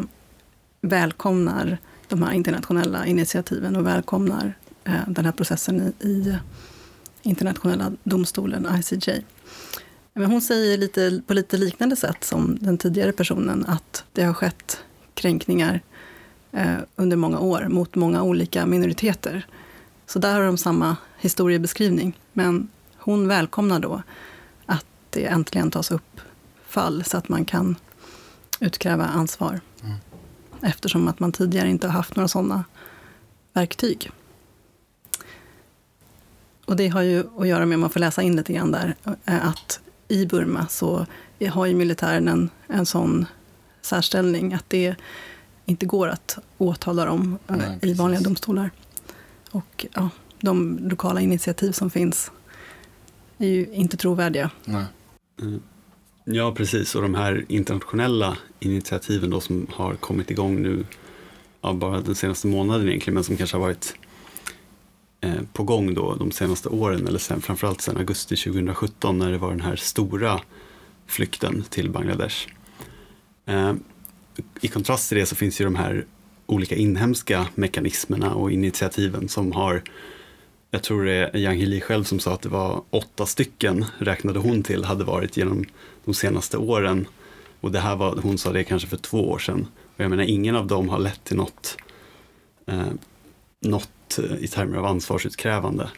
välkomnar 0.81 1.77
de 2.07 2.24
här 2.24 2.33
internationella 2.33 3.05
initiativen 3.05 3.75
och 3.75 3.85
välkomnar 3.85 4.53
uh, 4.88 5.09
den 5.09 5.25
här 5.25 5.31
processen 5.31 5.93
i, 6.00 6.07
i 6.07 6.38
internationella 7.21 7.91
domstolen, 8.03 8.67
ICJ. 8.79 9.25
Men 10.17 10.31
hon 10.31 10.41
säger 10.41 10.77
lite, 10.77 11.21
på 11.27 11.33
lite 11.33 11.57
liknande 11.57 11.95
sätt 11.95 12.24
som 12.24 12.57
den 12.62 12.77
tidigare 12.77 13.12
personen 13.12 13.65
att 13.65 14.03
det 14.13 14.24
har 14.24 14.33
skett 14.33 14.83
kränkningar 15.13 15.81
eh, 16.51 16.77
under 16.95 17.17
många 17.17 17.39
år 17.39 17.67
mot 17.69 17.95
många 17.95 18.24
olika 18.24 18.65
minoriteter. 18.65 19.47
Så 20.05 20.19
där 20.19 20.33
har 20.33 20.45
de 20.45 20.57
samma 20.57 20.97
historiebeskrivning. 21.17 22.19
Men 22.33 22.67
hon 22.97 23.27
välkomnar 23.27 23.79
då 23.79 24.01
att 24.65 24.85
det 25.09 25.25
äntligen 25.25 25.71
tas 25.71 25.91
upp 25.91 26.21
fall 26.67 27.03
så 27.03 27.17
att 27.17 27.29
man 27.29 27.45
kan 27.45 27.75
utkräva 28.59 29.05
ansvar. 29.05 29.59
Mm. 29.83 29.95
Eftersom 30.62 31.07
att 31.07 31.19
man 31.19 31.31
tidigare 31.31 31.69
inte 31.69 31.88
har 31.88 31.93
haft 31.93 32.15
några 32.15 32.27
sådana 32.27 32.63
verktyg. 33.53 34.12
Och 36.65 36.75
det 36.75 36.88
har 36.88 37.01
ju 37.01 37.24
att 37.38 37.47
göra 37.47 37.65
med, 37.65 37.75
om 37.75 37.81
man 37.81 37.89
får 37.89 38.00
läsa 38.00 38.21
in 38.21 38.35
lite 38.35 38.53
grann 38.53 38.71
där, 38.71 38.95
eh, 39.25 39.47
att 39.47 39.79
i 40.07 40.25
Burma 40.25 40.67
så 40.67 41.05
har 41.51 41.65
ju 41.65 41.75
militären 41.75 42.27
en, 42.27 42.50
en 42.67 42.85
sån 42.85 43.25
särställning 43.81 44.53
att 44.53 44.69
det 44.69 44.95
inte 45.65 45.85
går 45.85 46.07
att 46.07 46.38
åtala 46.57 47.05
dem 47.05 47.38
eh, 47.47 47.55
Nej, 47.55 47.79
i 47.81 47.93
vanliga 47.93 48.21
domstolar. 48.21 48.71
Och 49.55 49.85
ja, 49.93 50.09
de 50.41 50.79
lokala 50.89 51.21
initiativ 51.21 51.71
som 51.71 51.89
finns 51.89 52.31
är 53.38 53.47
ju 53.47 53.67
inte 53.74 53.97
trovärdiga. 53.97 54.50
Nej. 54.65 54.85
Mm. 55.41 55.62
Ja, 56.25 56.53
precis. 56.55 56.95
Och 56.95 57.01
de 57.01 57.15
här 57.15 57.45
internationella 57.47 58.38
initiativen 58.59 59.29
då 59.29 59.39
som 59.39 59.67
har 59.74 59.95
kommit 59.95 60.31
igång 60.31 60.62
nu 60.62 60.85
ja, 61.62 61.74
bara 61.74 62.01
den 62.01 62.15
senaste 62.15 62.47
månaden 62.47 62.88
egentligen, 62.88 63.13
men 63.13 63.24
som 63.24 63.38
kanske 63.38 63.57
har 63.57 63.62
varit 63.62 63.95
eh, 65.21 65.41
på 65.53 65.63
gång 65.63 65.93
då 65.93 66.15
de 66.15 66.31
senaste 66.31 66.69
åren, 66.69 67.07
eller 67.07 67.19
sen, 67.19 67.41
framförallt 67.41 67.81
sedan 67.81 67.97
augusti 67.97 68.35
2017 68.35 69.17
när 69.17 69.31
det 69.31 69.38
var 69.38 69.50
den 69.50 69.62
här 69.62 69.75
stora 69.75 70.41
flykten 71.07 71.63
till 71.69 71.89
Bangladesh. 71.89 72.47
Eh, 73.45 73.74
I 74.62 74.67
kontrast 74.67 75.09
till 75.09 75.17
det 75.17 75.25
så 75.25 75.35
finns 75.35 75.62
ju 75.62 75.65
de 75.65 75.75
här 75.75 76.05
olika 76.45 76.75
inhemska 76.75 77.47
mekanismerna 77.55 78.35
och 78.35 78.51
initiativen 78.51 79.29
som 79.29 79.51
har 79.51 79.81
jag 80.75 80.83
tror 80.83 81.05
det 81.05 81.11
är 81.11 81.37
Yang 81.37 81.57
Hili 81.57 81.81
själv 81.81 82.03
som 82.03 82.19
sa 82.19 82.33
att 82.33 82.41
det 82.41 82.49
var 82.49 82.83
åtta 82.89 83.25
stycken, 83.25 83.85
räknade 83.97 84.39
hon 84.39 84.63
till, 84.63 84.83
hade 84.83 85.03
varit 85.03 85.37
genom 85.37 85.65
de 86.05 86.13
senaste 86.13 86.57
åren. 86.57 87.07
Och 87.61 87.71
det 87.71 87.79
här 87.79 87.95
var, 87.95 88.15
hon 88.15 88.37
sa 88.37 88.51
det 88.51 88.63
kanske 88.63 88.87
för 88.87 88.97
två 88.97 89.29
år 89.29 89.39
sedan. 89.39 89.67
Och 89.95 90.03
jag 90.03 90.09
menar, 90.09 90.23
ingen 90.23 90.55
av 90.55 90.67
dem 90.67 90.89
har 90.89 90.99
lett 90.99 91.23
till 91.23 91.37
något, 91.37 91.77
eh, 92.65 92.87
något 93.59 94.19
eh, 94.19 94.35
i 94.39 94.47
termer 94.47 94.77
av 94.77 94.85
ansvarsutkrävande. 94.85 95.89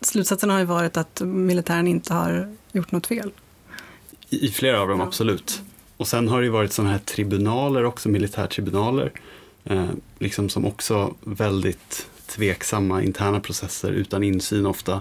Slutsatsen 0.00 0.50
har 0.50 0.58
ju 0.58 0.64
varit 0.64 0.96
att 0.96 1.20
militären 1.20 1.86
inte 1.86 2.14
har 2.14 2.56
gjort 2.72 2.92
något 2.92 3.06
fel. 3.06 3.32
I, 4.30 4.46
i 4.46 4.48
flera 4.48 4.80
av 4.80 4.88
dem, 4.88 5.00
absolut. 5.00 5.62
Och 5.96 6.08
sen 6.08 6.28
har 6.28 6.40
det 6.40 6.44
ju 6.44 6.50
varit 6.50 6.72
sådana 6.72 6.92
här 6.92 6.98
tribunaler 6.98 7.84
också, 7.84 8.08
militärtribunaler, 8.08 9.12
liksom 10.18 10.48
som 10.48 10.66
också 10.66 11.14
väldigt 11.24 12.06
tveksamma 12.26 13.02
interna 13.02 13.40
processer 13.40 13.90
utan 13.90 14.22
insyn 14.22 14.66
ofta 14.66 15.00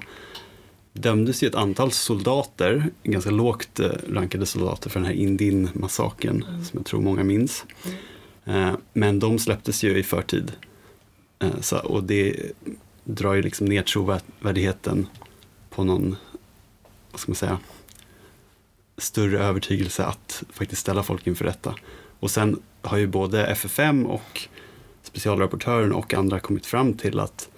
dömdes 0.94 1.44
ju 1.44 1.48
ett 1.48 1.56
antal 1.56 1.92
soldater, 1.92 2.90
ganska 3.04 3.32
lågt 3.32 3.80
eh, 3.80 3.92
rankade 4.10 4.46
soldater 4.46 4.90
för 4.90 5.00
den 5.00 5.08
här 5.08 5.16
Indin-massakern 5.16 6.44
mm. 6.50 6.66
som 6.66 6.78
jag 6.80 6.86
tror 6.86 7.02
många 7.02 7.24
minns. 7.24 7.66
Mm. 8.44 8.76
Men 8.94 9.20
de 9.20 9.40
släpptes 9.40 9.84
ju 9.84 9.98
i 9.98 10.04
förtid. 10.04 10.52
Eh, 11.40 11.60
så, 11.62 11.78
och 11.78 12.04
det 12.04 12.36
drar 13.04 13.34
ju 13.34 13.42
liksom 13.42 13.68
ner 13.68 13.82
trovärdigheten 13.82 15.08
på 15.70 15.84
någon, 15.84 16.16
vad 17.12 17.20
ska 17.20 17.32
man 17.32 17.36
säga, 17.36 17.60
större 18.98 19.40
övertygelse 19.40 20.06
att 20.06 20.44
faktiskt 20.54 20.82
ställa 20.82 21.04
folk 21.04 21.28
inför 21.28 21.46
rätta. 21.46 21.76
Och 22.20 22.32
sen 22.32 22.60
har 22.82 22.98
ju 22.98 23.08
både 23.08 23.48
FFM 23.48 24.06
och 24.06 24.48
specialrapportören 25.04 25.94
och 25.94 26.14
andra 26.14 26.40
kommit 26.40 26.66
fram 26.66 26.94
till 26.94 27.20
att 27.20 27.50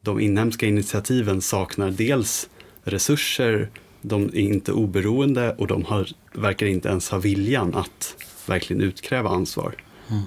de 0.00 0.20
inhemska 0.20 0.66
initiativen 0.66 1.40
saknar 1.40 1.90
dels 1.90 2.48
resurser, 2.82 3.70
de 4.02 4.24
är 4.24 4.36
inte 4.36 4.72
oberoende 4.72 5.54
och 5.58 5.66
de 5.66 5.84
har, 5.84 6.08
verkar 6.32 6.66
inte 6.66 6.88
ens 6.88 7.10
ha 7.10 7.18
viljan 7.18 7.74
att 7.74 8.16
verkligen 8.46 8.82
utkräva 8.82 9.30
ansvar. 9.30 9.74
Mm. 10.10 10.22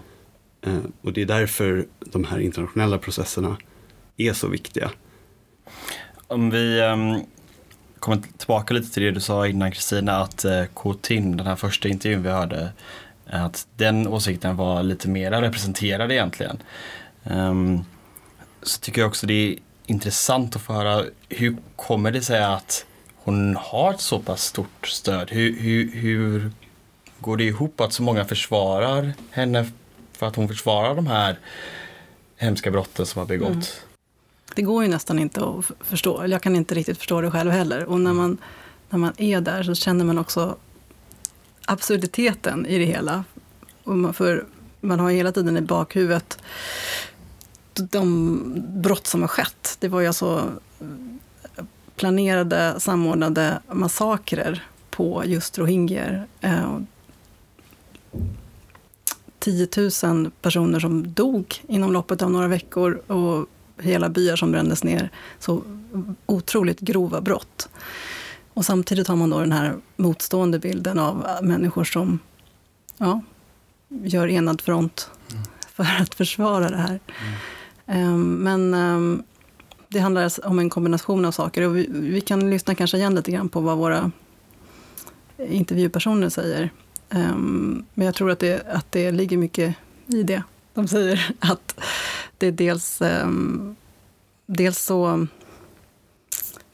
Eh, 0.61 0.89
och 1.01 1.13
det 1.13 1.21
är 1.21 1.25
därför 1.25 1.85
de 1.99 2.23
här 2.23 2.39
internationella 2.39 2.97
processerna 2.97 3.57
är 4.17 4.33
så 4.33 4.47
viktiga. 4.47 4.91
Om 6.27 6.49
vi 6.49 6.81
um, 6.81 7.21
kommer 7.99 8.21
tillbaka 8.37 8.73
lite 8.73 8.93
till 8.93 9.03
det 9.03 9.11
du 9.11 9.19
sa 9.19 9.47
innan 9.47 9.71
Kristina, 9.71 10.17
att 10.17 10.45
uh, 10.45 10.65
Kotin, 10.73 11.37
den 11.37 11.47
här 11.47 11.55
första 11.55 11.89
intervjun 11.89 12.23
vi 12.23 12.29
hörde, 12.29 12.69
att 13.29 13.67
den 13.75 14.07
åsikten 14.07 14.55
var 14.55 14.83
lite 14.83 15.09
mer 15.09 15.31
representerad 15.31 16.11
egentligen. 16.11 16.57
Um, 17.23 17.85
så 18.61 18.79
tycker 18.79 19.01
jag 19.01 19.07
också 19.07 19.27
det 19.27 19.33
är 19.33 19.57
intressant 19.85 20.55
att 20.55 20.61
få 20.61 20.73
höra 20.73 21.05
hur 21.29 21.57
kommer 21.75 22.11
det 22.11 22.21
sig 22.21 22.43
att 22.43 22.85
hon 23.15 23.55
har 23.55 23.93
ett 23.93 24.01
så 24.01 24.19
pass 24.19 24.43
stort 24.43 24.87
stöd? 24.87 25.31
Hur, 25.31 25.59
hur, 25.59 25.91
hur 25.91 26.51
går 27.19 27.37
det 27.37 27.43
ihop 27.43 27.81
att 27.81 27.93
så 27.93 28.03
många 28.03 28.25
försvarar 28.25 29.13
henne 29.31 29.71
för 30.13 30.27
att 30.27 30.35
hon 30.35 30.47
försvarar 30.47 30.95
de 30.95 31.07
här 31.07 31.39
hemska 32.37 32.71
brotten 32.71 33.05
som 33.05 33.19
har 33.19 33.25
begått? 33.25 33.49
Mm. 33.49 33.61
Det 34.55 34.61
går 34.61 34.83
ju 34.83 34.89
nästan 34.89 35.19
inte 35.19 35.45
att 35.45 35.71
förstå, 35.79 36.21
eller 36.21 36.35
jag 36.35 36.41
kan 36.41 36.55
inte 36.55 36.75
riktigt 36.75 36.97
förstå 36.97 37.21
det 37.21 37.31
själv 37.31 37.51
heller. 37.51 37.85
Och 37.85 37.99
när 37.99 38.13
man, 38.13 38.37
när 38.89 38.99
man 38.99 39.13
är 39.17 39.41
där 39.41 39.63
så 39.63 39.75
känner 39.75 40.05
man 40.05 40.17
också 40.17 40.57
absurditeten 41.67 42.65
i 42.65 42.77
det 42.77 42.85
hela. 42.85 43.23
För 44.13 44.45
man 44.81 44.99
har 44.99 45.11
hela 45.11 45.31
tiden 45.31 45.57
i 45.57 45.61
bakhuvudet 45.61 46.37
de 47.73 48.63
brott 48.81 49.07
som 49.07 49.21
har 49.21 49.27
skett. 49.27 49.77
Det 49.79 49.87
var 49.87 50.01
ju 50.01 50.07
alltså 50.07 50.51
eh, 50.79 51.65
planerade, 51.95 52.79
samordnade 52.79 53.59
massakrer 53.71 54.63
på 54.89 55.23
just 55.25 55.57
rohingyer. 55.57 56.27
Eh, 56.41 56.79
10 59.39 59.67
000 60.03 60.31
personer 60.41 60.79
som 60.79 61.13
dog 61.13 61.61
inom 61.67 61.91
loppet 61.91 62.21
av 62.21 62.31
några 62.31 62.47
veckor 62.47 63.01
och 63.07 63.47
hela 63.77 64.09
byar 64.09 64.35
som 64.35 64.51
brändes 64.51 64.83
ner. 64.83 65.09
Så 65.39 65.61
otroligt 66.25 66.79
grova 66.79 67.21
brott. 67.21 67.69
Och 68.57 68.65
samtidigt 68.65 69.07
har 69.07 69.15
man 69.15 69.29
då 69.29 69.39
den 69.39 69.51
här 69.51 69.75
motstående 69.95 70.59
bilden 70.59 70.99
av 70.99 71.27
människor 71.41 71.83
som 71.83 72.19
ja, 72.97 73.21
gör 73.89 74.27
enad 74.27 74.61
front 74.61 75.09
mm. 75.31 75.43
för 75.71 75.83
att 76.01 76.15
försvara 76.15 76.69
det 76.69 76.77
här. 76.77 76.99
Mm. 77.85 78.13
Um, 78.13 78.35
men 78.35 78.73
um, 78.73 79.23
det 79.87 79.99
handlar 79.99 80.23
alltså 80.23 80.41
om 80.41 80.59
en 80.59 80.69
kombination 80.69 81.25
av 81.25 81.31
saker. 81.31 81.61
Och 81.61 81.77
vi, 81.77 81.87
vi, 81.89 82.21
kan 82.21 82.49
lyssna 82.49 82.75
kanske 82.75 82.97
igen 82.97 83.15
lite 83.15 83.31
grann 83.31 83.49
på 83.49 83.61
vad 83.61 83.77
våra 83.77 84.11
intervjupersoner 85.37 86.29
säger. 86.29 86.69
Um, 87.09 87.85
men 87.93 88.05
jag 88.05 88.15
tror 88.15 88.31
att 88.31 88.39
det, 88.39 88.67
att 88.67 88.91
det 88.91 89.11
ligger 89.11 89.37
mycket 89.37 89.75
i 90.07 90.23
det. 90.23 90.43
De 90.73 90.87
säger 90.87 91.35
att 91.39 91.79
det 92.37 92.47
är 92.47 92.51
dels, 92.51 93.01
dels 94.45 94.79
så 94.79 95.27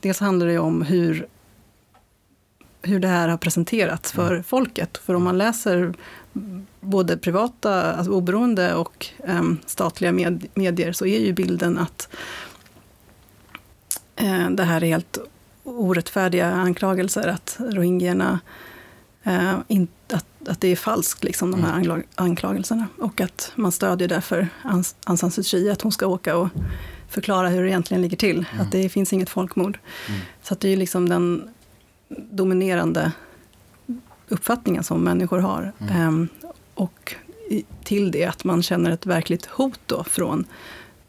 Dels 0.04 0.20
handlar 0.20 0.48
det 0.48 0.60
om 0.60 0.82
hur 0.82 1.28
hur 2.84 3.00
det 3.00 3.08
här 3.08 3.28
har 3.28 3.38
presenterats 3.38 4.12
för 4.12 4.32
mm. 4.32 4.44
folket. 4.44 4.98
För 4.98 5.14
om 5.14 5.24
man 5.24 5.38
läser 5.38 5.94
både 6.80 7.18
privata, 7.18 7.94
alltså 7.94 8.12
oberoende 8.12 8.74
och 8.74 9.08
um, 9.28 9.60
statliga 9.66 10.12
med, 10.12 10.46
medier 10.54 10.92
så 10.92 11.06
är 11.06 11.20
ju 11.20 11.34
bilden 11.34 11.78
att 11.78 12.08
uh, 14.22 14.50
det 14.50 14.64
här 14.64 14.84
är 14.84 14.88
helt 14.88 15.18
orättfärdiga 15.64 16.52
anklagelser, 16.52 17.28
att 17.28 17.58
rohingyerna 17.60 18.40
uh, 19.28 19.60
in, 19.68 19.88
att, 20.12 20.26
att 20.48 20.62
det 20.62 20.68
är 20.68 20.76
falskt, 20.76 21.24
liksom, 21.24 21.52
de 21.52 21.64
här 21.64 21.82
mm. 21.82 22.04
anklagelserna. 22.16 22.88
Och 23.00 23.22
att 23.22 23.52
man 23.56 23.72
stödjer 23.72 24.08
därför 24.08 24.48
Aung 24.64 25.18
San 25.18 25.32
Suu 25.32 25.44
Kyi, 25.44 25.70
att 25.70 25.82
hon 25.82 25.92
ska 25.92 26.08
åka 26.08 26.38
och 26.38 26.50
förklara 27.10 27.50
hur 27.50 27.64
det 27.64 27.70
egentligen 27.70 28.02
ligger 28.02 28.18
till. 28.18 28.46
Mm. 28.52 28.66
Att 28.66 28.72
det 28.72 28.90
finns 28.90 29.14
inget 29.14 29.30
folkmord. 29.30 29.80
Mm. 30.08 30.22
Så 30.42 30.54
att 30.54 30.60
det 30.60 30.70
är 30.70 30.78
liksom 30.78 31.10
den 31.10 31.53
dominerande 32.18 33.12
uppfattningen 34.30 34.84
som 34.84 35.04
människor 35.04 35.40
har. 35.40 35.72
Mm. 35.80 36.08
Um, 36.08 36.28
och 36.74 37.16
till 37.84 38.12
det 38.12 38.26
att 38.26 38.44
man 38.44 38.64
känner 38.64 38.92
ett 38.92 39.06
verkligt 39.06 39.46
hot 39.46 39.80
då 39.86 40.04
från 40.04 40.46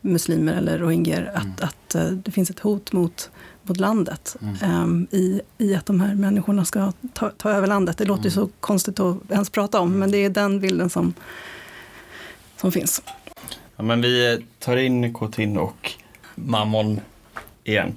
muslimer 0.01 0.53
eller 0.53 0.79
rohingyer, 0.79 1.33
att, 1.35 1.43
mm. 1.43 1.55
att 1.61 1.95
uh, 1.95 2.11
det 2.11 2.31
finns 2.31 2.51
ett 2.51 2.61
hot 2.61 2.93
mot, 2.93 3.31
mot 3.63 3.77
landet 3.77 4.37
mm. 4.41 4.83
um, 4.83 5.07
i, 5.11 5.41
i 5.59 5.75
att 5.75 5.87
de 5.87 6.01
här 6.01 6.15
människorna 6.15 6.65
ska 6.65 6.93
ta, 7.13 7.31
ta 7.31 7.51
över 7.51 7.67
landet. 7.67 7.99
Det 7.99 8.05
låter 8.05 8.21
mm. 8.21 8.25
ju 8.25 8.31
så 8.31 8.49
konstigt 8.61 9.01
att 9.01 9.31
ens 9.31 9.51
prata 9.51 9.81
om, 9.81 9.99
men 9.99 10.11
det 10.11 10.19
är 10.19 10.31
den 10.31 10.61
bilden 10.61 10.91
som, 10.91 11.15
som 12.57 12.73
finns. 12.73 13.03
Ja, 13.77 13.83
men 13.83 14.01
vi 14.01 14.45
tar 14.59 14.77
in 14.77 15.15
Kotin 15.15 15.59
och 15.59 15.93
Mammon 16.35 17.01
igen. 17.65 17.95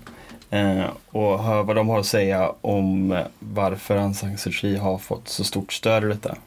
Eh, 0.49 0.85
och 1.07 1.39
vad 1.65 1.75
de 1.75 1.89
har 1.89 1.99
att 1.99 2.05
säga 2.05 2.53
om 2.61 3.23
varför 3.39 3.97
Aung 3.97 4.13
San 4.13 4.37
Suu 4.37 4.51
Kyi 4.51 4.77
har 4.77 4.97
fått 4.97 5.27
så 5.27 5.43
stort 5.43 5.73
stöd 5.73 6.03
i 6.03 6.07
detta. 6.07 6.37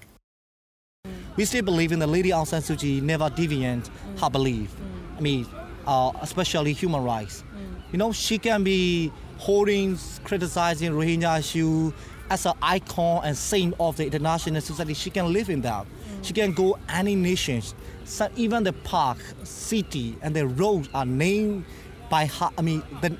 We 1.36 1.46
still 1.46 1.64
believe 1.64 1.94
in 1.94 2.00
the 2.00 2.06
lady 2.06 2.32
Aung 2.32 2.46
San 2.46 2.62
Suu 2.62 2.76
Kyi 2.76 3.00
never 3.00 3.30
deviant 3.30 3.90
her 4.20 4.30
belief. 4.30 4.76
I 5.18 5.22
mean, 5.22 5.46
uh, 5.86 6.12
especially 6.22 6.72
human 6.72 7.04
rights. 7.04 7.44
You 7.92 7.98
know, 7.98 8.12
she 8.12 8.38
can 8.38 8.64
be 8.64 9.10
holding, 9.38 9.98
criticizing 10.24 10.92
Rohingya 10.92 11.38
issue 11.38 11.92
as 12.30 12.46
an 12.46 12.54
icon 12.62 13.22
and 13.24 13.36
saint 13.36 13.74
of 13.80 13.96
the 13.96 14.06
international 14.06 14.60
society. 14.60 14.94
She 14.94 15.10
can 15.10 15.32
live 15.32 15.50
in 15.50 15.62
that. 15.62 15.86
She 16.22 16.32
can 16.32 16.52
go 16.52 16.78
any 16.88 17.16
nations. 17.16 17.74
So 18.04 18.28
even 18.36 18.64
the 18.64 18.72
park, 18.72 19.18
city, 19.44 20.16
and 20.22 20.34
the 20.34 20.46
roads 20.46 20.88
are 20.94 21.06
named 21.06 21.64
by 22.10 22.26
her, 22.26 22.50
I 22.58 22.62
mean, 22.62 22.82
the, 23.00 23.16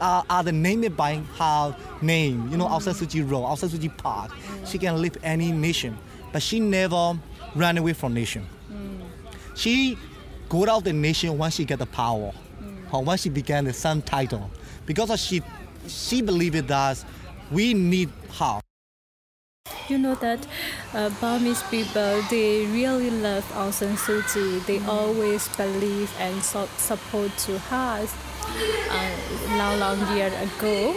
uh, 0.00 0.22
are 0.30 0.42
the 0.42 0.52
named 0.52 0.96
by 0.96 1.16
her 1.38 1.76
name. 2.00 2.48
You 2.50 2.56
know, 2.56 2.66
mm. 2.66 2.72
outside 2.72 2.94
Suji 2.94 3.28
Road, 3.28 3.44
outside 3.46 3.70
Suji 3.70 3.94
Park. 3.94 4.30
She 4.64 4.78
can 4.78 5.02
live 5.02 5.18
any 5.22 5.52
nation, 5.52 5.98
but 6.32 6.40
she 6.40 6.60
never 6.60 7.18
ran 7.54 7.76
away 7.76 7.92
from 7.92 8.14
nation. 8.14 8.46
Mm. 8.72 9.00
She 9.56 9.98
got 10.48 10.68
out 10.68 10.84
the 10.84 10.92
nation 10.92 11.36
once 11.36 11.56
she 11.56 11.64
got 11.64 11.80
the 11.80 11.86
power, 11.86 12.32
mm. 12.62 12.94
or 12.94 13.02
once 13.04 13.22
she 13.22 13.28
began 13.28 13.64
the 13.64 13.72
sun 13.72 14.00
title, 14.02 14.50
because 14.86 15.20
she 15.20 15.42
she 15.88 16.22
believed 16.22 16.68
that 16.68 17.04
we 17.50 17.74
need 17.74 18.10
her. 18.38 18.60
You 19.90 19.98
know 19.98 20.14
that 20.16 20.46
uh, 20.94 21.10
Burmese 21.20 21.62
people 21.64 22.22
they 22.30 22.66
really 22.66 23.10
love 23.10 23.44
Aung 23.52 23.72
San 23.72 23.96
Suu 23.96 24.22
Kyi. 24.32 24.60
They 24.60 24.84
always 24.86 25.48
believe 25.56 26.12
and 26.18 26.42
so, 26.42 26.66
support 26.78 27.36
to 27.46 27.58
her. 27.58 28.06
Uh, 28.90 29.10
long, 29.56 29.78
long 29.78 30.16
year 30.16 30.26
ago, 30.26 30.96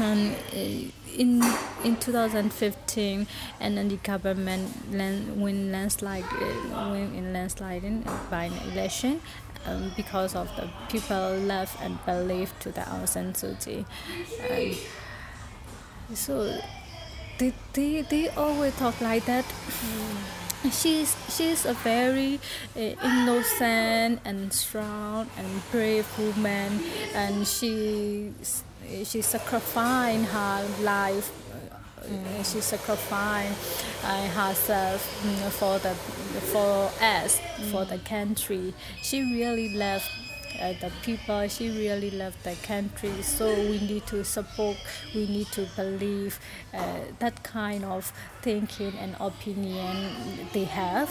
and 0.00 0.34
uh, 0.52 1.16
in 1.16 1.42
in 1.84 1.96
2015, 1.96 3.26
and 3.60 3.76
then 3.76 3.88
the 3.88 3.96
government 3.96 4.70
land, 4.92 5.40
win 5.40 5.70
landslide, 5.70 6.24
uh, 6.24 6.88
win 6.90 7.12
in 7.14 7.32
landsliding 7.32 8.04
by 8.30 8.44
an 8.44 8.72
election. 8.72 9.20
Um, 9.66 9.90
because 9.96 10.36
of 10.36 10.46
the 10.54 10.70
people 10.88 11.38
love 11.38 11.76
and 11.82 11.98
believe 12.06 12.54
to 12.60 12.70
the 12.70 12.82
Aung 12.82 13.08
San 13.08 13.32
Suu 13.32 13.58
Kyi. 13.58 13.84
And 16.08 16.16
so 16.16 16.56
they, 17.38 17.52
they, 17.72 18.02
they 18.02 18.28
always 18.30 18.74
talk 18.76 19.00
like 19.00 19.24
that. 19.26 19.44
She's 20.70 21.14
she's 21.28 21.64
a 21.64 21.74
very 21.74 22.40
uh, 22.74 22.80
innocent 22.80 24.20
and 24.24 24.52
strong 24.52 25.28
and 25.38 25.70
brave 25.70 26.06
woman, 26.18 26.80
and 27.14 27.46
she 27.46 28.32
she 29.04 29.22
sacrificed 29.22 30.30
her 30.30 30.68
life. 30.82 31.30
Uh, 32.02 32.42
she 32.42 32.60
sacrificed 32.60 33.84
uh, 34.04 34.28
herself 34.28 35.02
mm, 35.22 35.50
for 35.50 35.78
the 35.78 35.94
for 36.52 36.90
us 37.00 37.40
for 37.70 37.84
the 37.84 37.98
country. 37.98 38.74
She 39.02 39.20
really 39.22 39.68
loved 39.68 40.08
uh, 40.60 40.80
the 40.80 40.90
people. 41.04 41.48
She 41.48 41.68
really 41.70 42.10
loved 42.10 42.42
the 42.42 42.54
country. 42.66 43.22
So 43.22 43.44
we 43.44 43.78
need 43.80 44.06
to 44.06 44.24
support. 44.24 44.76
We 45.14 45.26
need 45.26 45.46
to 45.52 45.66
believe 45.76 46.38
uh, 46.74 46.78
that 47.18 47.42
kind 47.42 47.84
of 47.84 48.12
thinking 48.42 48.92
and 48.98 49.14
opinion 49.20 49.96
they 50.52 50.64
have. 50.64 51.08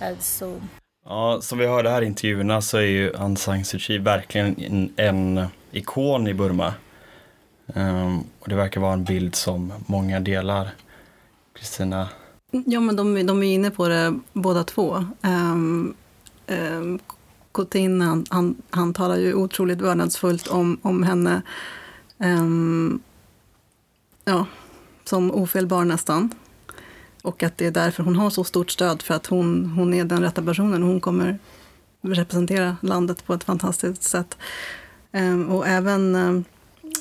Uh, 0.00 0.18
so. 0.18 0.60
Ja, 1.04 1.40
som 1.40 1.58
vi 1.58 1.66
hörde 1.66 1.90
här 1.90 2.02
i 2.02 2.06
intervjuerna 2.06 2.62
så 2.62 2.76
är 2.76 2.82
ju 2.82 3.16
Aung 3.16 3.36
San 3.36 3.64
Suu 3.64 3.78
Kyi 3.78 3.98
verkligen 3.98 4.60
en, 4.60 4.92
en 4.96 5.46
ikon 5.72 6.28
i 6.28 6.34
Burma. 6.34 6.74
Um, 7.66 8.24
och 8.38 8.48
det 8.48 8.54
verkar 8.54 8.80
vara 8.80 8.92
en 8.92 9.04
bild 9.04 9.34
som 9.34 9.72
många 9.86 10.20
delar. 10.20 10.68
Kristina? 11.54 12.08
Ja, 12.50 12.80
men 12.80 12.96
de, 12.96 13.26
de 13.26 13.42
är 13.42 13.54
inne 13.54 13.70
på 13.70 13.88
det 13.88 14.18
båda 14.32 14.64
två. 14.64 15.04
Um, 15.22 15.94
um, 16.46 17.00
Cotin, 17.52 18.00
han, 18.00 18.24
han, 18.30 18.54
han 18.70 18.94
talar 18.94 19.16
ju 19.16 19.34
otroligt 19.34 19.80
vördnadsfullt 19.80 20.48
om, 20.48 20.78
om 20.82 21.02
henne. 21.02 21.42
Um, 22.18 23.00
ja, 24.24 24.46
som 25.04 25.30
ofelbar 25.30 25.84
nästan. 25.84 26.30
Och 27.22 27.42
att 27.42 27.58
det 27.58 27.66
är 27.66 27.70
därför 27.70 28.02
hon 28.02 28.16
har 28.16 28.30
så 28.30 28.44
stort 28.44 28.70
stöd, 28.70 29.02
för 29.02 29.14
att 29.14 29.26
hon, 29.26 29.66
hon 29.66 29.94
är 29.94 30.04
den 30.04 30.22
rätta 30.22 30.42
personen. 30.42 30.82
Hon 30.82 31.00
kommer 31.00 31.38
representera 32.02 32.76
landet 32.80 33.26
på 33.26 33.34
ett 33.34 33.44
fantastiskt 33.44 34.02
sätt. 34.02 34.38
Um, 35.12 35.48
och 35.48 35.68
även 35.68 36.14
um, 36.14 36.44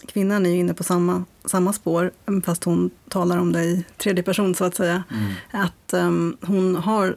kvinnan 0.06 0.46
är 0.46 0.50
ju 0.50 0.58
inne 0.58 0.74
på 0.74 0.84
samma, 0.84 1.26
samma 1.46 1.74
spår, 1.74 2.12
fast 2.46 2.64
hon 2.64 2.90
talar 3.10 3.38
om 3.38 3.54
det 3.54 3.64
i 3.64 3.86
tredje 3.98 4.24
person 4.24 4.56
så 4.56 4.66
att 4.66 4.76
säga. 4.76 5.04
Mm. 5.12 5.34
Att 5.52 5.94
hon 6.42 6.76
har 6.76 7.16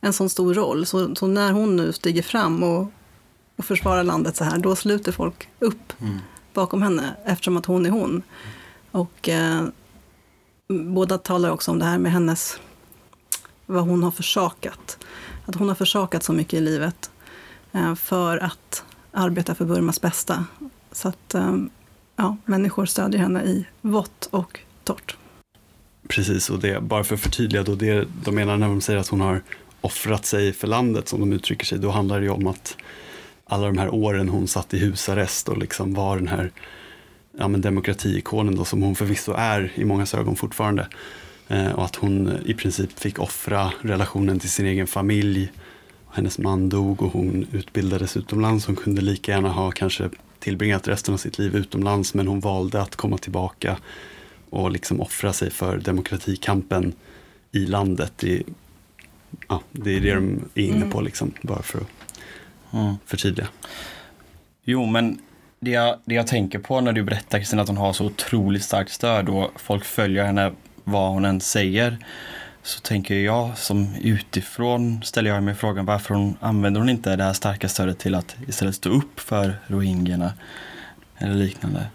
en 0.00 0.12
sån 0.12 0.30
stor 0.30 0.54
roll. 0.54 0.86
Så, 0.86 1.14
så, 1.14 1.26
när 1.26 1.52
hon 1.52 1.76
nu 1.76 1.92
stiger 1.92 2.22
fram 2.22 2.62
och, 2.62 2.90
och 3.56 3.64
försvarar 3.64 4.04
landet 4.04 4.36
så 4.36 4.44
här, 4.44 4.58
då 4.58 4.76
sluter 4.76 5.12
folk 5.12 5.48
upp 5.58 6.00
mm. 6.00 6.18
bakom 6.52 6.82
henne 6.82 7.16
eftersom 7.24 7.56
att 7.56 7.66
hon 7.66 7.86
är 7.86 7.90
hon. 7.90 8.22
Och 8.90 9.28
eh, 9.28 9.66
båda 10.68 11.18
talar 11.18 11.50
också 11.50 11.70
om 11.70 11.78
det 11.78 11.84
här 11.84 11.98
med 11.98 12.12
hennes, 12.12 12.60
vad 13.66 13.84
hon 13.84 14.02
har 14.02 14.10
försakat. 14.10 14.98
Att 15.46 15.54
hon 15.54 15.68
har 15.68 15.74
försakat 15.74 16.22
så 16.22 16.32
mycket 16.32 16.54
i 16.54 16.60
livet 16.60 17.10
eh, 17.72 17.94
för 17.94 18.38
att 18.38 18.84
arbeta 19.12 19.54
för 19.54 19.64
Burmas 19.64 20.00
bästa. 20.00 20.44
Så 20.92 21.08
att 21.08 21.34
eh, 21.34 21.56
ja, 22.16 22.36
människor 22.44 22.86
stödjer 22.86 23.20
henne 23.20 23.44
i 23.44 23.66
vått 23.80 24.28
och 24.30 24.60
torrt. 24.84 25.16
Precis, 26.08 26.50
och 26.50 26.58
det, 26.58 26.80
bara 26.80 27.04
för 27.04 27.14
att 27.14 27.20
förtydliga, 27.20 27.62
då 27.62 27.74
det 27.74 28.08
de 28.24 28.34
menar 28.34 28.56
när 28.56 28.68
de 28.68 28.80
säger 28.80 28.98
att 28.98 29.08
hon 29.08 29.20
har 29.20 29.42
offrat 29.86 30.24
sig 30.24 30.52
för 30.52 30.66
landet 30.66 31.08
som 31.08 31.20
de 31.20 31.32
uttrycker 31.32 31.66
sig, 31.66 31.78
då 31.78 31.90
handlar 31.90 32.18
det 32.18 32.24
ju 32.24 32.30
om 32.30 32.46
att 32.46 32.76
alla 33.44 33.66
de 33.66 33.78
här 33.78 33.94
åren 33.94 34.28
hon 34.28 34.48
satt 34.48 34.74
i 34.74 34.78
husarrest 34.78 35.48
och 35.48 35.58
liksom 35.58 35.94
var 35.94 36.16
den 36.16 36.28
här 36.28 36.50
ja, 37.38 37.48
men 37.48 37.60
demokratiikonen 37.60 38.56
då, 38.56 38.64
som 38.64 38.82
hon 38.82 38.94
förvisso 38.94 39.32
är 39.32 39.72
i 39.74 39.84
många 39.84 40.06
ögon 40.14 40.36
fortfarande. 40.36 40.88
Eh, 41.48 41.72
och 41.72 41.84
att 41.84 41.96
hon 41.96 42.38
i 42.46 42.54
princip 42.54 42.98
fick 42.98 43.18
offra 43.18 43.72
relationen 43.80 44.38
till 44.38 44.50
sin 44.50 44.66
egen 44.66 44.86
familj. 44.86 45.52
Hennes 46.12 46.38
man 46.38 46.68
dog 46.68 47.02
och 47.02 47.12
hon 47.12 47.46
utbildades 47.52 48.16
utomlands. 48.16 48.66
Hon 48.66 48.76
kunde 48.76 49.02
lika 49.02 49.32
gärna 49.32 49.48
ha 49.48 49.70
kanske 49.70 50.10
tillbringat 50.38 50.88
resten 50.88 51.14
av 51.14 51.18
sitt 51.18 51.38
liv 51.38 51.56
utomlands 51.56 52.14
men 52.14 52.28
hon 52.28 52.40
valde 52.40 52.82
att 52.82 52.96
komma 52.96 53.18
tillbaka 53.18 53.76
och 54.50 54.70
liksom 54.70 55.00
offra 55.00 55.32
sig 55.32 55.50
för 55.50 55.78
demokratikampen 55.78 56.92
i 57.52 57.66
landet. 57.66 58.12
Det 58.16 58.42
ja, 59.48 59.62
det 59.72 59.96
är 59.96 60.00
det 60.00 60.14
de 60.14 60.48
är 60.54 60.62
inne 60.62 60.86
på, 60.86 60.98
mm. 60.98 61.04
liksom, 61.04 61.32
bara 61.42 61.62
för 61.62 61.78
att 61.78 61.86
mm. 62.72 62.94
förtydliga. 63.06 63.48
Jo, 64.64 64.86
men 64.86 65.18
det 65.60 65.70
jag, 65.70 65.98
det 66.04 66.14
jag 66.14 66.26
tänker 66.26 66.58
på 66.58 66.80
när 66.80 66.92
du 66.92 67.02
berättar 67.02 67.38
Kristina 67.38 67.62
att 67.62 67.68
hon 67.68 67.76
har 67.76 67.92
så 67.92 68.04
otroligt 68.04 68.64
starkt 68.64 68.92
stöd 68.92 69.28
och 69.28 69.50
folk 69.60 69.84
följer 69.84 70.24
henne 70.24 70.52
vad 70.84 71.10
hon 71.10 71.24
än 71.24 71.40
säger 71.40 71.98
så 72.62 72.80
tänker 72.80 73.14
jag 73.14 73.58
som 73.58 73.94
utifrån 74.00 75.02
ställer 75.02 75.30
jag 75.30 75.42
mig 75.42 75.54
frågan 75.54 75.86
varför 75.86 76.14
hon 76.14 76.36
använder 76.40 76.80
hon 76.80 76.88
inte 76.88 77.16
det 77.16 77.24
här 77.24 77.32
starka 77.32 77.68
stödet 77.68 77.98
till 77.98 78.14
att 78.14 78.36
istället 78.48 78.74
stå 78.74 78.90
upp 78.90 79.20
för 79.20 79.60
rohingyerna 79.66 80.32
eller 81.18 81.34
liknande. 81.34 81.86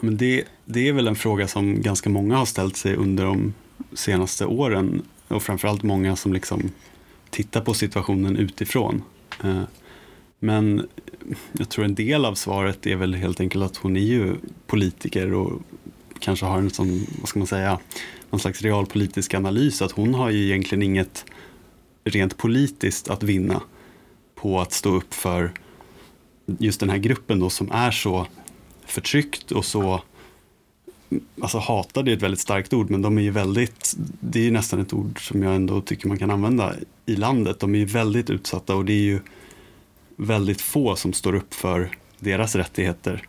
Men 0.00 0.16
det, 0.16 0.44
det 0.64 0.88
är 0.88 0.92
väl 0.92 1.08
en 1.08 1.16
fråga 1.16 1.48
som 1.48 1.82
ganska 1.82 2.10
många 2.10 2.36
har 2.36 2.46
ställt 2.46 2.76
sig 2.76 2.94
under 2.94 3.24
de 3.24 3.54
senaste 3.94 4.46
åren 4.46 5.02
och 5.28 5.42
framförallt 5.42 5.82
många 5.82 6.16
som 6.16 6.32
liksom 6.32 6.70
tittar 7.30 7.60
på 7.60 7.74
situationen 7.74 8.36
utifrån. 8.36 9.02
Eh, 9.44 9.62
men 10.38 10.88
jag 11.52 11.68
tror 11.68 11.84
en 11.84 11.94
del 11.94 12.24
av 12.24 12.34
svaret 12.34 12.86
är 12.86 12.96
väl 12.96 13.14
helt 13.14 13.40
enkelt 13.40 13.64
att 13.64 13.76
hon 13.76 13.96
är 13.96 14.00
ju 14.00 14.34
politiker 14.66 15.32
och 15.32 15.62
kanske 16.18 16.46
har 16.46 16.58
en 16.58 16.70
sån, 16.70 17.06
vad 17.20 17.28
ska 17.28 17.38
man 17.38 17.46
säga, 17.46 17.78
någon 18.30 18.40
slags 18.40 18.62
realpolitisk 18.62 19.34
analys. 19.34 19.82
Att 19.82 19.92
hon 19.92 20.14
har 20.14 20.30
ju 20.30 20.44
egentligen 20.44 20.82
inget 20.82 21.24
rent 22.04 22.36
politiskt 22.36 23.08
att 23.10 23.22
vinna 23.22 23.62
på 24.34 24.60
att 24.60 24.72
stå 24.72 24.94
upp 24.94 25.14
för 25.14 25.52
just 26.58 26.80
den 26.80 26.90
här 26.90 26.98
gruppen 26.98 27.38
då 27.38 27.50
som 27.50 27.70
är 27.72 27.90
så 27.90 28.26
förtryckt 28.86 29.52
och 29.52 29.64
så 29.64 30.02
Alltså 31.40 31.58
hatade 31.58 32.10
är 32.10 32.16
ett 32.16 32.22
väldigt 32.22 32.40
starkt 32.40 32.72
ord, 32.72 32.90
men 32.90 33.02
de 33.02 33.18
är 33.18 33.22
ju 33.22 33.30
väldigt, 33.30 33.94
det 34.20 34.38
är 34.38 34.44
ju 34.44 34.50
nästan 34.50 34.80
ett 34.80 34.92
ord 34.92 35.28
som 35.28 35.42
jag 35.42 35.54
ändå 35.54 35.80
tycker 35.80 36.08
man 36.08 36.18
kan 36.18 36.30
använda 36.30 36.74
i 37.06 37.16
landet. 37.16 37.60
De 37.60 37.74
är 37.74 37.78
ju 37.78 37.84
väldigt 37.84 38.30
utsatta 38.30 38.74
och 38.74 38.84
det 38.84 38.92
är 38.92 39.02
ju 39.02 39.20
väldigt 40.16 40.60
få 40.60 40.96
som 40.96 41.12
står 41.12 41.34
upp 41.34 41.54
för 41.54 41.90
deras 42.18 42.54
rättigheter. 42.54 43.22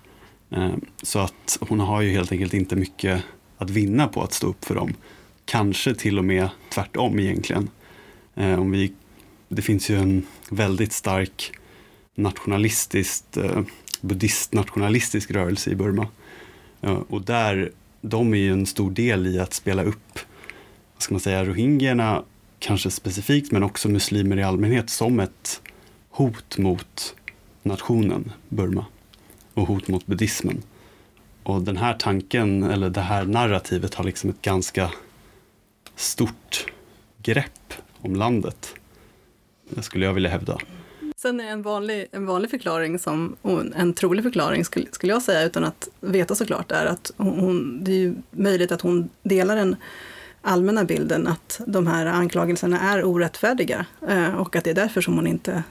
Eh, 0.49 0.73
så 1.03 1.19
att 1.19 1.57
hon 1.61 1.79
har 1.79 2.01
ju 2.01 2.11
helt 2.11 2.31
enkelt 2.31 2.53
inte 2.53 2.75
mycket 2.75 3.23
att 3.57 3.69
vinna 3.69 4.07
på 4.07 4.23
att 4.23 4.33
stå 4.33 4.47
upp 4.47 4.65
för 4.65 4.75
dem. 4.75 4.93
Kanske 5.45 5.95
till 5.95 6.17
och 6.17 6.25
med 6.25 6.49
tvärtom 6.69 7.19
egentligen. 7.19 7.69
Eh, 8.35 8.59
om 8.59 8.71
vi, 8.71 8.93
det 9.47 9.61
finns 9.61 9.89
ju 9.89 9.97
en 9.97 10.25
väldigt 10.49 10.93
stark 10.93 11.51
nationalistisk, 12.15 13.23
buddhistnationalistisk 13.31 13.55
eh, 13.55 13.63
buddhist-nationalistisk 14.01 15.31
rörelse 15.31 15.71
i 15.71 15.75
Burma 15.75 16.07
och 16.81 17.21
där, 17.21 17.71
de 18.01 18.33
är 18.33 18.37
ju 18.37 18.51
en 18.51 18.65
stor 18.65 18.91
del 18.91 19.27
i 19.27 19.39
att 19.39 19.53
spela 19.53 19.83
upp, 19.83 20.19
vad 20.93 21.01
ska 21.01 21.13
man 21.13 21.21
säga, 21.21 21.45
rohingyerna 21.45 22.23
kanske 22.59 22.91
specifikt, 22.91 23.51
men 23.51 23.63
också 23.63 23.89
muslimer 23.89 24.37
i 24.37 24.43
allmänhet 24.43 24.89
som 24.89 25.19
ett 25.19 25.61
hot 26.09 26.57
mot 26.57 27.15
nationen 27.63 28.31
Burma 28.49 28.85
och 29.53 29.67
hot 29.67 29.87
mot 29.87 30.05
buddhismen. 30.05 30.63
Och 31.43 31.61
den 31.61 31.77
här 31.77 31.93
tanken, 31.93 32.63
eller 32.63 32.89
det 32.89 33.01
här 33.01 33.25
narrativet 33.25 33.93
har 33.93 34.03
liksom 34.03 34.29
ett 34.29 34.41
ganska 34.41 34.91
stort 35.95 36.65
grepp 37.23 37.73
om 38.01 38.15
landet. 38.15 38.73
Det 39.69 39.81
skulle 39.81 40.05
jag 40.05 40.13
vilja 40.13 40.29
hävda. 40.29 40.57
Sen 41.21 41.39
är 41.39 41.51
en 41.51 41.61
vanlig, 41.61 42.07
en 42.11 42.25
vanlig 42.25 42.51
förklaring, 42.51 42.99
som, 42.99 43.35
en 43.75 43.93
trolig 43.93 44.23
förklaring 44.23 44.65
skulle, 44.65 44.85
skulle 44.91 45.13
jag 45.13 45.21
säga 45.21 45.43
utan 45.43 45.63
att 45.63 45.89
veta 45.99 46.35
såklart, 46.35 46.71
är 46.71 46.85
att 46.85 47.11
hon, 47.17 47.83
det 47.83 47.91
är 47.91 47.97
ju 47.97 48.15
möjligt 48.31 48.71
att 48.71 48.81
hon 48.81 49.09
delar 49.23 49.55
den 49.55 49.75
allmänna 50.41 50.83
bilden 50.83 51.27
att 51.27 51.61
de 51.67 51.87
här 51.87 52.05
anklagelserna 52.05 52.79
är 52.79 53.03
orättfärdiga 53.03 53.85
eh, 54.07 54.35
och 54.35 54.55
att 54.55 54.63
det 54.63 54.69
är 54.69 54.75
därför 54.75 55.01
som 55.01 55.15
hon 55.15 55.27
inte 55.27 55.63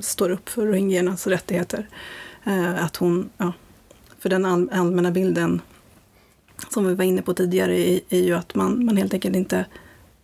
står 0.00 0.30
upp 0.30 0.48
för 0.48 0.66
rohingyernas 0.66 1.26
rättigheter. 1.26 1.88
Eh, 2.44 2.84
att 2.84 2.96
hon, 2.96 3.30
ja, 3.36 3.52
för 4.18 4.28
den 4.28 4.44
allmänna 4.44 5.10
bilden 5.10 5.60
som 6.70 6.86
vi 6.86 6.94
var 6.94 7.04
inne 7.04 7.22
på 7.22 7.34
tidigare, 7.34 7.78
är, 7.90 8.00
är 8.08 8.22
ju 8.22 8.34
att 8.34 8.54
man, 8.54 8.84
man 8.84 8.96
helt 8.96 9.14
enkelt 9.14 9.36
inte 9.36 9.64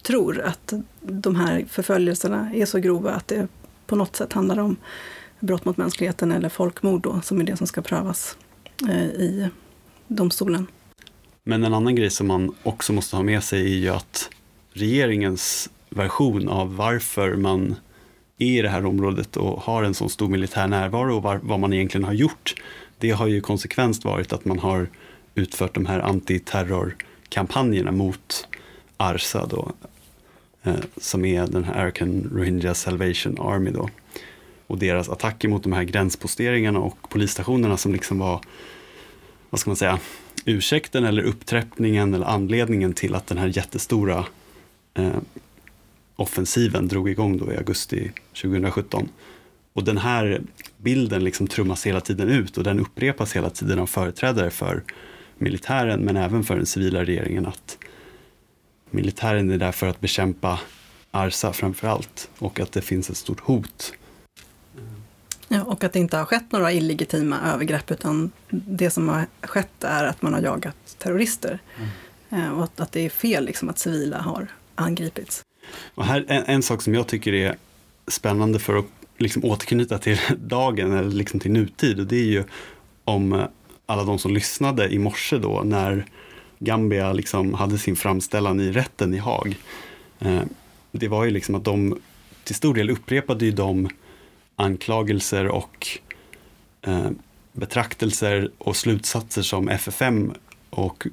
tror 0.03 0.40
att 0.40 0.73
de 1.01 1.37
här 1.37 1.64
förföljelserna 1.68 2.51
är 2.55 2.66
så 2.66 2.79
grova 2.79 3.11
att 3.11 3.29
det 3.29 3.49
på 3.90 3.96
något 3.96 4.16
sätt 4.16 4.33
handlar 4.33 4.59
om 4.59 4.76
brott 5.40 5.64
mot 5.64 5.76
mänskligheten 5.76 6.33
eller 6.33 6.48
folkmord 6.48 7.03
då, 7.03 7.20
som 7.20 7.40
är 7.40 7.44
det 7.44 7.57
som 7.57 7.66
ska 7.66 7.83
prövas 7.83 8.37
eh, 8.88 9.05
i 9.05 9.48
domstolen. 10.09 10.66
Men 11.44 11.64
en 11.64 11.74
annan 11.74 11.94
grej 11.94 12.11
som 12.11 12.26
man 12.26 12.55
också 12.62 12.92
måste 12.92 13.16
ha 13.16 13.22
med 13.22 13.44
sig 13.44 13.61
är 13.61 13.79
ju 13.79 13.88
att 13.88 14.31
regeringens 14.72 15.70
version 15.88 16.48
av 16.48 16.76
varför 16.76 17.37
man 17.37 17.76
är 18.38 18.59
i 18.59 18.62
det 18.62 18.68
här 18.68 18.87
området 18.87 19.37
och 19.37 19.61
har 19.61 19.83
en 19.83 19.94
sån 19.94 20.11
stor 20.11 20.29
militär 20.29 20.66
närvaro 20.66 21.16
och 21.16 21.22
var, 21.22 21.40
vad 21.42 21.61
man 21.61 21.72
egentligen 21.72 22.05
har 22.05 22.12
gjort. 22.12 22.55
Det 22.98 23.11
har 23.11 23.26
ju 23.26 23.40
konsekvent 23.40 24.05
varit 24.05 24.33
att 24.33 24.44
man 24.44 24.59
har 24.59 24.88
utfört 25.35 25.74
de 25.74 25.87
här 25.87 26.00
antiterrorkampanjerna 26.00 27.92
mot 27.92 28.48
ARSA 28.96 29.46
då, 29.46 29.72
Eh, 30.62 30.75
som 30.96 31.25
är 31.25 31.46
den 31.46 31.64
här 31.64 31.75
American 31.75 32.31
Rohingya 32.35 32.75
Salvation 32.75 33.37
Army 33.40 33.70
då. 33.70 33.88
Och 34.66 34.79
deras 34.79 35.09
attacker 35.09 35.49
mot 35.49 35.62
de 35.62 35.73
här 35.73 35.83
gränsposteringarna 35.83 36.79
och 36.79 37.09
polisstationerna 37.09 37.77
som 37.77 37.92
liksom 37.92 38.18
var, 38.18 38.40
vad 39.51 39.61
ska 39.61 39.70
man 39.70 39.77
säga, 39.77 39.99
ursäkten 40.44 41.05
eller 41.05 41.23
uppträppningen 41.23 42.14
eller 42.14 42.27
anledningen 42.27 42.92
till 42.92 43.14
att 43.14 43.27
den 43.27 43.38
här 43.38 43.57
jättestora 43.57 44.25
eh, 44.94 45.18
offensiven 46.16 46.88
drog 46.88 47.11
igång 47.11 47.38
då 47.38 47.53
i 47.53 47.57
augusti 47.57 48.11
2017. 48.42 49.09
Och 49.73 49.85
den 49.85 49.99
här 49.99 50.42
bilden 50.77 51.25
liksom 51.25 51.46
trummas 51.46 51.87
hela 51.87 52.01
tiden 52.01 52.29
ut 52.29 52.59
och 52.59 52.64
den 52.64 52.81
upprepas 52.81 53.37
hela 53.37 53.51
tiden 53.51 53.79
av 53.79 53.87
företrädare 53.87 54.51
för 54.51 54.83
militären 55.38 56.01
men 56.01 56.16
även 56.16 56.44
för 56.44 56.57
den 56.57 56.66
civila 56.66 57.05
regeringen 57.05 57.46
att 57.46 57.79
militären 58.92 59.50
är 59.50 59.59
där 59.59 59.72
för 59.72 59.87
att 59.87 60.00
bekämpa 60.00 60.61
Arsa 61.11 61.53
framför 61.53 61.88
allt 61.88 62.31
och 62.38 62.61
att 62.61 62.72
det 62.72 62.81
finns 62.81 63.11
ett 63.11 63.16
stort 63.16 63.40
hot. 63.40 63.92
Ja, 65.48 65.62
och 65.62 65.85
att 65.85 65.92
det 65.92 65.98
inte 65.98 66.16
har 66.16 66.24
skett 66.24 66.53
några 66.53 66.72
illegitima 66.72 67.40
övergrepp 67.55 67.90
utan 67.90 68.33
det 68.50 68.90
som 68.90 69.09
har 69.09 69.26
skett 69.42 69.85
är 69.85 70.05
att 70.05 70.22
man 70.22 70.35
har 70.35 70.40
jagat 70.40 70.76
terrorister. 70.98 71.59
Mm. 72.31 72.53
Och 72.53 72.64
att, 72.64 72.81
att 72.81 72.92
det 72.92 73.00
är 73.00 73.11
fel 73.11 73.44
liksom, 73.44 73.68
att 73.68 73.79
civila 73.79 74.18
har 74.18 74.46
angripits. 74.74 75.42
Och 75.94 76.05
här, 76.05 76.24
en, 76.29 76.44
en 76.46 76.62
sak 76.62 76.83
som 76.83 76.94
jag 76.94 77.07
tycker 77.07 77.33
är 77.33 77.57
spännande 78.09 78.59
för 78.59 78.76
att 78.76 78.87
liksom 79.18 79.44
återknyta 79.44 79.98
till 79.98 80.18
dagen 80.38 80.92
eller 80.92 81.11
liksom 81.11 81.40
till 81.40 81.53
nutid 81.53 82.00
och 82.00 82.07
det 82.07 82.16
är 82.16 82.24
ju 82.24 82.44
om 83.05 83.46
alla 83.87 84.05
de 84.05 84.18
som 84.18 84.35
lyssnade 84.35 84.88
i 84.88 84.98
morse 84.98 85.38
då 85.38 85.62
när 85.64 86.07
Gambia 86.61 87.12
liksom 87.12 87.55
hade 87.55 87.79
sin 87.79 87.96
framställan 87.96 88.61
i 88.61 88.73
rätten 88.73 89.14
i 89.14 89.18
Haag. 89.18 89.57
Eh, 90.18 90.42
det 90.92 91.09
var 91.09 91.25
ju 91.25 91.31
liksom 91.31 91.55
att 91.55 91.64
de 91.64 91.99
till 92.44 92.55
stor 92.55 92.75
del 92.75 92.90
upprepade 92.90 93.44
ju 93.44 93.51
de 93.51 93.88
anklagelser 94.57 95.49
och 95.49 95.88
eh, 96.83 97.11
betraktelser 97.53 98.51
och 98.59 98.77
slutsatser 98.77 99.42
som 99.42 99.68
FFM 99.68 100.33
och 100.70 101.07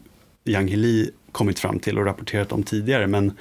Yang 0.44 0.68
Hili 0.68 1.12
kommit 1.32 1.60
fram 1.60 1.80
till 1.80 2.00
och 2.00 2.06
rapporterat 2.06 2.52
om 2.52 2.64
tidigare. 2.64 3.08
Men 3.08 3.38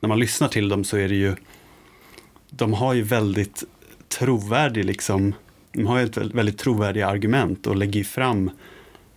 när 0.00 0.08
man 0.08 0.18
lyssnar 0.18 0.48
till 0.48 0.68
dem 0.68 0.84
så 0.84 0.96
är 0.96 1.08
det 1.08 1.14
ju, 1.14 1.36
de 2.50 2.72
har 2.72 2.94
ju 2.94 3.02
väldigt 3.02 3.64
trovärdig 4.08 4.84
liksom, 4.84 5.34
de 5.72 5.86
har 5.86 5.98
ju 5.98 6.04
ett 6.04 6.16
väldigt 6.16 6.58
trovärdiga 6.58 7.06
argument 7.06 7.66
och 7.66 7.76
lägger 7.76 8.04
fram 8.04 8.50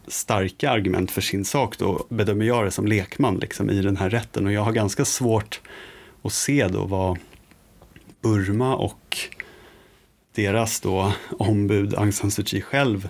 starka 0.07 0.69
argument 0.69 1.11
för 1.11 1.21
sin 1.21 1.45
sak 1.45 1.77
då, 1.77 2.05
bedömer 2.09 2.45
jag 2.45 2.65
det 2.65 2.71
som 2.71 2.87
lekman 2.87 3.37
liksom, 3.37 3.69
i 3.69 3.81
den 3.81 3.97
här 3.97 4.09
rätten. 4.09 4.45
Och 4.45 4.51
jag 4.51 4.61
har 4.61 4.71
ganska 4.71 5.05
svårt 5.05 5.61
att 6.21 6.33
se 6.33 6.67
då 6.67 6.85
vad 6.85 7.17
Burma 8.21 8.75
och 8.75 9.17
deras 10.35 10.79
då 10.79 11.13
ombud 11.29 11.95
Aung 11.95 12.11
San 12.11 12.31
Suu 12.31 12.45
Kyi 12.45 12.61
själv, 12.61 13.09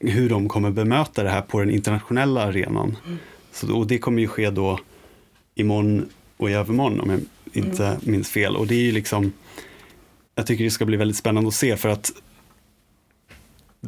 hur 0.00 0.28
de 0.28 0.48
kommer 0.48 0.70
bemöta 0.70 1.22
det 1.22 1.30
här 1.30 1.42
på 1.42 1.60
den 1.60 1.70
internationella 1.70 2.42
arenan. 2.42 2.96
Mm. 3.06 3.18
Så, 3.52 3.76
och 3.76 3.86
det 3.86 3.98
kommer 3.98 4.22
ju 4.22 4.28
ske 4.28 4.50
då 4.50 4.80
imorgon 5.54 6.08
och 6.36 6.50
i 6.50 6.52
övermorgon 6.52 7.00
om 7.00 7.10
jag 7.10 7.20
inte 7.52 7.86
mm. 7.86 7.98
minns 8.02 8.30
fel. 8.30 8.56
Och 8.56 8.66
det 8.66 8.74
är 8.74 8.82
ju 8.82 8.92
liksom, 8.92 9.32
jag 10.34 10.46
tycker 10.46 10.64
det 10.64 10.70
ska 10.70 10.84
bli 10.84 10.96
väldigt 10.96 11.16
spännande 11.16 11.48
att 11.48 11.54
se 11.54 11.76
för 11.76 11.88
att 11.88 12.12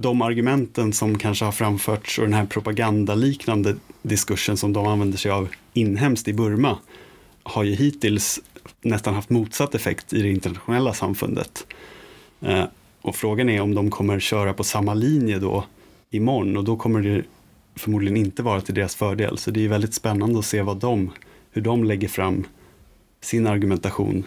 de 0.00 0.22
argumenten 0.22 0.92
som 0.92 1.18
kanske 1.18 1.44
har 1.44 1.52
framförts 1.52 2.18
och 2.18 2.24
den 2.24 2.34
här 2.34 2.46
propagandaliknande 2.46 3.76
diskursen 4.02 4.56
som 4.56 4.72
de 4.72 4.86
använder 4.86 5.18
sig 5.18 5.30
av 5.30 5.48
inhemskt 5.72 6.28
i 6.28 6.32
Burma 6.32 6.78
har 7.42 7.64
ju 7.64 7.74
hittills 7.74 8.40
nästan 8.82 9.14
haft 9.14 9.30
motsatt 9.30 9.74
effekt 9.74 10.12
i 10.12 10.22
det 10.22 10.30
internationella 10.30 10.92
samfundet. 10.92 11.66
Eh, 12.40 12.64
och 13.00 13.16
frågan 13.16 13.48
är 13.48 13.60
om 13.60 13.74
de 13.74 13.90
kommer 13.90 14.20
köra 14.20 14.52
på 14.52 14.64
samma 14.64 14.94
linje 14.94 15.38
då 15.38 15.64
imorgon 16.10 16.56
och 16.56 16.64
då 16.64 16.76
kommer 16.76 17.02
det 17.02 17.22
förmodligen 17.76 18.16
inte 18.16 18.42
vara 18.42 18.60
till 18.60 18.74
deras 18.74 18.94
fördel. 18.94 19.38
Så 19.38 19.50
det 19.50 19.64
är 19.64 19.68
väldigt 19.68 19.94
spännande 19.94 20.38
att 20.38 20.46
se 20.46 20.62
vad 20.62 20.76
de, 20.76 21.10
hur 21.50 21.62
de 21.62 21.84
lägger 21.84 22.08
fram 22.08 22.44
sin 23.20 23.46
argumentation. 23.46 24.24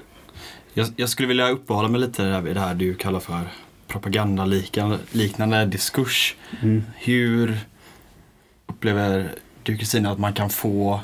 Jag, 0.73 0.87
jag 0.95 1.09
skulle 1.09 1.27
vilja 1.27 1.49
uppehålla 1.49 1.87
mig 1.87 2.01
lite 2.01 2.41
vid 2.41 2.55
det 2.55 2.59
här 2.59 2.75
du 2.75 2.95
kallar 2.95 3.19
för 3.19 3.47
propagandaliknande 3.89 5.65
diskurs. 5.65 6.35
Mm. 6.61 6.83
Hur 6.97 7.59
upplever 8.67 9.35
du 9.63 9.77
Kristina 9.77 10.11
att 10.11 10.19
man 10.19 10.33
kan 10.33 10.49
få 10.49 11.01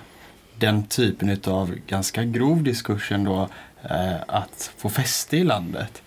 den 0.59 0.83
typen 0.87 1.39
av 1.45 1.75
ganska 1.87 2.23
grov 2.23 2.63
diskurs 2.63 3.11
ändå 3.11 3.49
eh, 3.83 4.15
att 4.27 4.71
få 4.77 4.89
fäste 4.89 5.37
i 5.37 5.43
landet? 5.43 6.01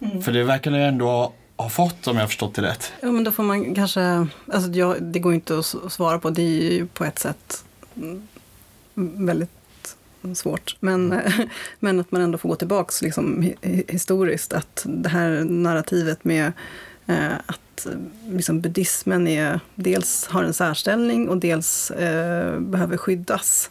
Mm. 0.00 0.22
För 0.22 0.32
det 0.32 0.44
verkar 0.44 0.70
ni 0.70 0.78
ändå 0.78 1.32
ha 1.56 1.68
fått 1.68 2.06
om 2.06 2.16
jag 2.16 2.22
har 2.22 2.28
förstått 2.28 2.54
det 2.54 2.62
rätt. 2.62 2.92
Ja 3.00 3.12
men 3.12 3.24
då 3.24 3.32
får 3.32 3.42
man 3.42 3.74
kanske, 3.74 4.26
alltså 4.52 4.70
jag, 4.70 5.02
det 5.02 5.18
går 5.18 5.34
inte 5.34 5.58
att 5.58 5.66
svara 5.66 6.18
på, 6.18 6.30
det 6.30 6.42
är 6.42 6.72
ju 6.72 6.86
på 6.86 7.04
ett 7.04 7.18
sätt 7.18 7.64
väldigt 8.94 9.57
svårt. 10.34 10.76
Men, 10.80 11.12
mm. 11.12 11.48
men 11.80 12.00
att 12.00 12.12
man 12.12 12.20
ändå 12.20 12.38
får 12.38 12.48
gå 12.48 12.54
tillbaks 12.54 13.02
liksom, 13.02 13.52
historiskt. 13.88 14.52
Att 14.52 14.86
det 14.88 15.08
här 15.08 15.44
narrativet 15.44 16.24
med 16.24 16.52
eh, 17.06 17.34
att 17.46 17.86
liksom, 18.28 18.60
buddhismen 18.60 19.28
är, 19.28 19.60
dels 19.74 20.26
har 20.26 20.44
en 20.44 20.54
särställning 20.54 21.28
och 21.28 21.38
dels 21.38 21.90
eh, 21.90 22.60
behöver 22.60 22.96
skyddas. 22.96 23.70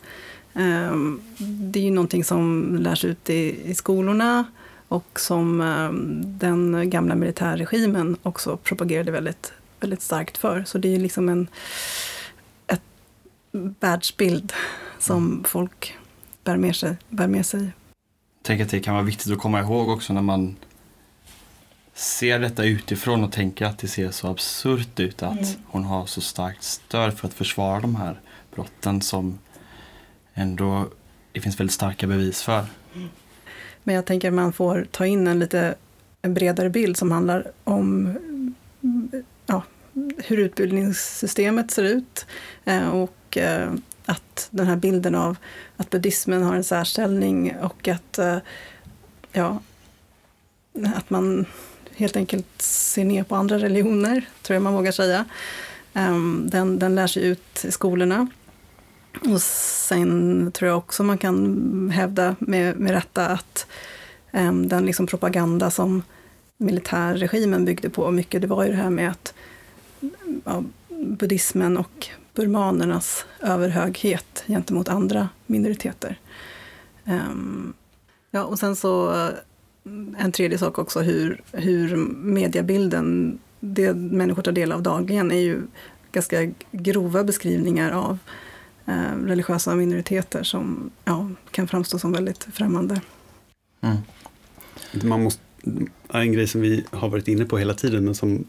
Eh, 0.53 0.95
det 1.38 1.79
är 1.79 1.83
ju 1.83 1.91
någonting 1.91 2.23
som 2.23 2.75
lärs 2.79 3.05
ut 3.05 3.29
i, 3.29 3.69
i 3.69 3.75
skolorna 3.75 4.45
och 4.88 5.19
som 5.19 5.62
eh, 5.62 5.91
den 6.39 6.89
gamla 6.89 7.15
militärregimen 7.15 8.17
också 8.23 8.57
propagerade 8.57 9.12
väldigt, 9.12 9.53
väldigt 9.79 10.01
starkt 10.01 10.38
för. 10.38 10.63
Så 10.67 10.77
det 10.77 10.95
är 10.95 10.99
liksom 10.99 11.29
en 11.29 11.47
världsbild 13.79 14.53
som 14.99 15.25
mm. 15.25 15.43
folk 15.43 15.97
bär 16.47 16.57
med 16.57 16.75
sig. 16.75 16.95
Bär 17.10 17.27
med 17.27 17.45
sig. 17.45 17.71
Tänk 18.41 18.62
att 18.62 18.69
det 18.69 18.79
kan 18.79 18.93
vara 18.93 19.03
viktigt 19.03 19.31
att 19.31 19.39
komma 19.39 19.60
ihåg 19.60 19.89
också 19.89 20.13
när 20.13 20.21
man 20.21 20.55
ser 21.93 22.39
detta 22.39 22.65
utifrån 22.65 23.23
och 23.23 23.31
tänker 23.31 23.65
att 23.65 23.77
det 23.77 23.88
ser 23.88 24.12
så 24.12 24.27
absurt 24.27 24.99
ut 24.99 25.23
att 25.23 25.39
mm. 25.39 25.45
hon 25.65 25.83
har 25.83 26.05
så 26.05 26.21
starkt 26.21 26.63
stöd 26.63 27.17
för 27.17 27.27
att 27.27 27.33
försvara 27.33 27.79
de 27.79 27.95
här 27.95 28.19
brotten 28.55 29.01
som 29.01 29.39
ändå 30.33 30.88
det 31.31 31.41
finns 31.41 31.60
väldigt 31.60 31.73
starka 31.73 32.07
bevis 32.07 32.43
för. 32.43 32.65
Mm. 32.95 33.10
Men 33.83 33.95
jag 33.95 34.05
tänker 34.05 34.27
att 34.27 34.33
man 34.33 34.53
får 34.53 34.88
ta 34.91 35.05
in 35.05 35.27
en 35.27 35.39
lite 35.39 35.75
en 36.21 36.33
bredare 36.33 36.69
bild 36.69 36.97
som 36.97 37.12
handlar 37.12 37.51
om 37.63 38.17
ja, 39.45 39.63
hur 40.17 40.38
utbildningssystemet 40.38 41.71
ser 41.71 41.83
ut 41.83 42.25
eh, 42.65 42.88
och 42.88 43.38
eh, 43.38 43.71
att 44.08 44.48
den 44.52 44.67
här 44.67 44.76
bilden 44.76 45.15
av 45.15 45.38
att 45.78 45.89
buddhismen 45.89 46.43
har 46.43 46.56
en 46.56 46.63
särställning 46.63 47.56
och 47.62 47.88
att, 47.88 48.20
eh, 48.20 48.38
ja, 49.32 49.60
att 50.96 51.10
man 51.10 51.46
helt 51.96 52.15
enkelt 52.15 52.62
ser 52.62 53.06
ner 53.06 53.24
på 53.24 53.36
andra 53.36 53.58
religioner, 53.58 54.26
tror 54.41 54.56
jag 54.56 54.62
man 54.62 54.74
vågar 54.74 54.91
säga. 54.91 55.26
Ehm, 55.93 56.50
den, 56.52 56.80
den 56.80 56.96
lär 56.96 57.08
sig 57.08 57.24
ut 57.24 57.65
i 57.65 57.72
skolorna. 57.72 58.28
Och 59.22 59.41
sen 59.41 60.52
tror 60.52 60.70
jag 60.70 60.78
också 60.78 61.04
man 61.04 61.17
kan 61.17 61.89
hävda 61.89 62.36
med, 62.39 62.80
med 62.80 62.91
rätta 62.91 63.28
att 63.28 63.67
ehm, 64.32 64.67
den 64.67 64.86
liksom 64.86 65.08
propaganda 65.08 65.72
som 65.72 66.04
militärregimen 66.58 67.65
byggde 67.65 67.89
på 67.89 68.12
mycket, 68.12 68.41
det 68.41 68.48
var 68.48 68.63
ju 68.63 68.70
det 68.70 68.78
här 68.78 68.89
med 68.89 69.12
att 69.12 69.34
ja, 70.46 70.63
buddhismen 70.89 71.78
och 71.78 72.08
burmanernas 72.38 73.26
överhöghet 73.39 74.43
gentemot 74.47 74.89
andra 74.89 75.30
minoriteter. 75.45 76.19
Um, 77.06 77.73
ja, 78.32 78.43
och 78.43 78.60
sen 78.60 78.76
så 78.76 79.13
eh, 79.13 79.30
en 80.17 80.32
tredje 80.32 80.58
sak 80.58 80.80
också, 80.80 81.00
hur, 81.00 81.41
hur 81.52 81.95
mediebilden, 82.15 83.39
det 83.60 83.93
människor 83.93 84.41
tar 84.41 84.52
del 84.52 84.71
av 84.71 84.84
dagligen, 84.84 85.32
är 85.32 85.39
ju 85.39 85.62
ganska 86.12 86.52
grova 86.71 87.23
beskrivningar 87.23 87.91
av 87.91 88.17
eh, 88.86 89.17
religiösa 89.26 89.76
minoriteter 89.76 90.43
som 90.43 90.91
ja, 91.06 91.30
kan 91.52 91.67
framstå 91.67 92.00
som 92.00 92.12
väldigt 92.12 92.43
främmande. 92.43 93.02
Mm. 93.82 93.97
Man 95.10 95.23
måste, 95.23 95.41
en 96.10 96.32
grej 96.34 96.47
som 96.47 96.62
vi 96.62 96.86
har 96.91 97.10
varit 97.10 97.28
inne 97.28 97.45
på 97.45 97.58
hela 97.58 97.73
tiden 97.73 98.06
men 98.06 98.15
som 98.15 98.45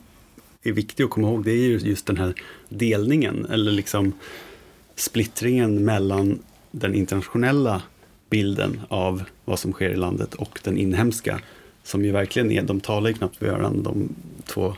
är 0.62 0.73
viktig 0.73 1.05
att 1.05 1.11
komma 1.11 1.29
ihåg 1.29 1.44
det 1.44 1.51
är 1.51 1.66
ju 1.66 1.79
just 1.79 2.07
den 2.07 2.16
här 2.16 2.35
delningen 2.68 3.47
eller 3.51 3.73
liksom 3.73 4.12
splittringen 4.97 5.85
mellan 5.85 6.38
den 6.71 6.94
internationella 6.94 7.83
bilden 8.31 8.81
av 8.88 9.25
vad 9.44 9.59
som 9.59 9.73
sker 9.73 9.90
i 9.90 9.97
landet 9.97 10.35
och 10.35 10.61
den 10.64 10.79
inhemska. 10.79 11.40
Som 11.83 12.05
ju 12.05 12.12
verkligen 12.12 12.51
är, 12.51 12.62
de 12.62 12.81
talar 12.81 13.09
ju 13.09 13.14
knappt 13.14 13.40
med 13.40 13.51
varandra 13.51 13.90
de 13.90 14.09
två 14.44 14.75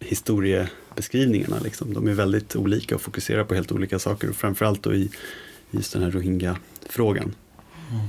historiebeskrivningarna. 0.00 1.58
Liksom. 1.58 1.94
De 1.94 2.08
är 2.08 2.12
väldigt 2.12 2.56
olika 2.56 2.94
och 2.94 3.00
fokuserar 3.00 3.44
på 3.44 3.54
helt 3.54 3.72
olika 3.72 3.98
saker. 3.98 4.30
Och 4.30 4.36
framförallt 4.36 4.82
då 4.82 4.94
i 4.94 5.10
just 5.70 5.92
den 5.92 6.02
här 6.02 6.10
rohingya-frågan. 6.10 7.34
Mm. 7.90 8.06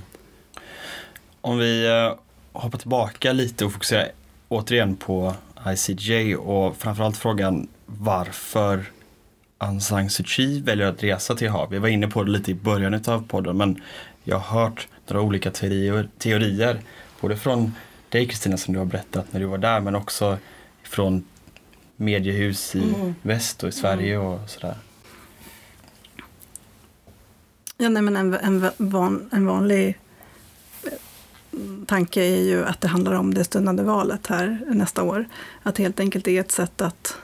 Om 1.42 1.58
vi 1.58 1.88
eh, 1.88 2.14
hoppar 2.52 2.78
tillbaka 2.78 3.34
lite 3.34 3.66
och 3.66 3.74
fokuserar 3.74 4.12
återigen 4.48 4.96
på 4.96 5.36
ICJ 5.74 6.36
och 6.36 6.78
framförallt 6.78 7.18
frågan 7.18 7.68
varför 7.86 8.86
Aung 9.58 9.82
San 9.82 10.10
Suu 10.10 10.24
Kyi 10.24 10.62
väljer 10.62 10.88
att 10.88 11.04
resa 11.04 11.36
till 11.36 11.50
Haag. 11.50 11.68
Vi 11.72 11.80
var 11.80 11.88
inne 11.88 12.08
på 12.08 12.24
det 12.24 12.32
lite 12.32 12.52
i 12.52 12.56
början 12.56 13.02
av 13.08 13.28
podden 13.28 13.58
men 13.58 13.82
jag 14.24 14.38
har 14.40 14.62
hört 14.62 14.88
några 15.08 15.22
olika 15.22 15.52
teorier, 15.52 16.10
teorier 16.18 16.82
både 17.22 17.38
från 17.38 17.74
dig 18.10 18.28
Kristina 18.28 18.58
som 18.58 18.74
du 18.74 18.80
har 18.80 18.86
berättat 18.86 19.34
när 19.34 19.40
du 19.40 19.46
var 19.46 19.58
där 19.58 19.80
men 19.80 19.96
också 19.96 20.38
från 20.84 21.26
mediehus 21.96 22.76
i 22.76 22.94
mm. 22.94 23.16
väst 23.22 23.64
och 23.64 23.70
i 23.70 23.72
Sverige 23.72 24.16
mm. 24.16 24.28
och 24.28 24.50
sådär. 24.50 24.76
Ja, 27.78 27.90
nej, 27.90 28.02
men 28.02 28.16
en, 28.16 28.34
en, 28.34 28.72
van, 28.78 29.30
en 29.32 29.46
vanlig 29.46 29.98
tanke 31.86 32.24
är 32.24 32.42
ju 32.42 32.66
att 32.66 32.82
det 32.82 32.88
handlar 32.88 33.14
om 33.14 33.34
det 33.34 33.44
stundande 33.44 33.84
valet 33.84 34.28
här 34.28 34.66
nästa 34.68 35.04
år. 35.04 35.26
Att 35.64 35.76
det 35.76 35.84
helt 35.84 36.00
enkelt 36.00 36.28
är 36.28 36.40
ett 36.40 36.52
sätt 36.52 36.82
att, 36.82 37.18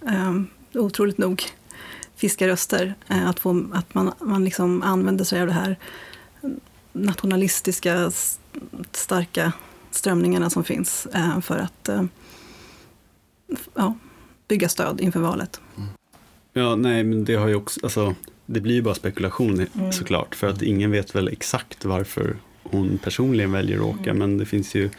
um, 0.00 0.46
otroligt 0.74 1.18
nog, 1.18 1.42
fiska 2.16 2.48
röster. 2.48 2.94
Uh, 3.10 3.28
att, 3.28 3.40
få, 3.40 3.64
att 3.72 3.94
man, 3.94 4.12
man 4.20 4.44
liksom 4.44 4.82
använder 4.82 5.24
sig 5.24 5.40
av 5.40 5.46
det 5.46 5.52
här 5.52 5.78
nationalistiska, 6.92 8.12
starka 8.92 9.52
strömningarna 9.90 10.50
som 10.50 10.64
finns 10.64 11.06
uh, 11.14 11.40
för 11.40 11.58
att 11.58 11.88
uh, 11.88 12.04
ja, 13.74 13.94
bygga 14.48 14.68
stöd 14.68 15.00
inför 15.00 15.20
valet. 15.20 15.60
Mm. 15.76 15.88
Ja, 16.52 16.76
nej, 16.76 17.04
men 17.04 17.24
det 17.24 17.34
har 17.34 17.48
ju 17.48 17.54
också, 17.54 17.80
alltså, 17.82 18.14
det 18.46 18.60
blir 18.60 18.74
ju 18.74 18.82
bara 18.82 18.94
spekulation 18.94 19.66
mm. 19.74 19.92
såklart, 19.92 20.34
för 20.34 20.46
att 20.46 20.62
ingen 20.62 20.90
vet 20.90 21.14
väl 21.14 21.28
exakt 21.28 21.84
varför 21.84 22.36
hon 22.70 22.98
personligen 22.98 23.52
väljer 23.52 23.76
att 23.76 23.84
åka, 23.84 24.10
mm. 24.10 24.18
men 24.18 24.38
det 24.38 24.46
finns 24.46 24.74
ju 24.74 24.90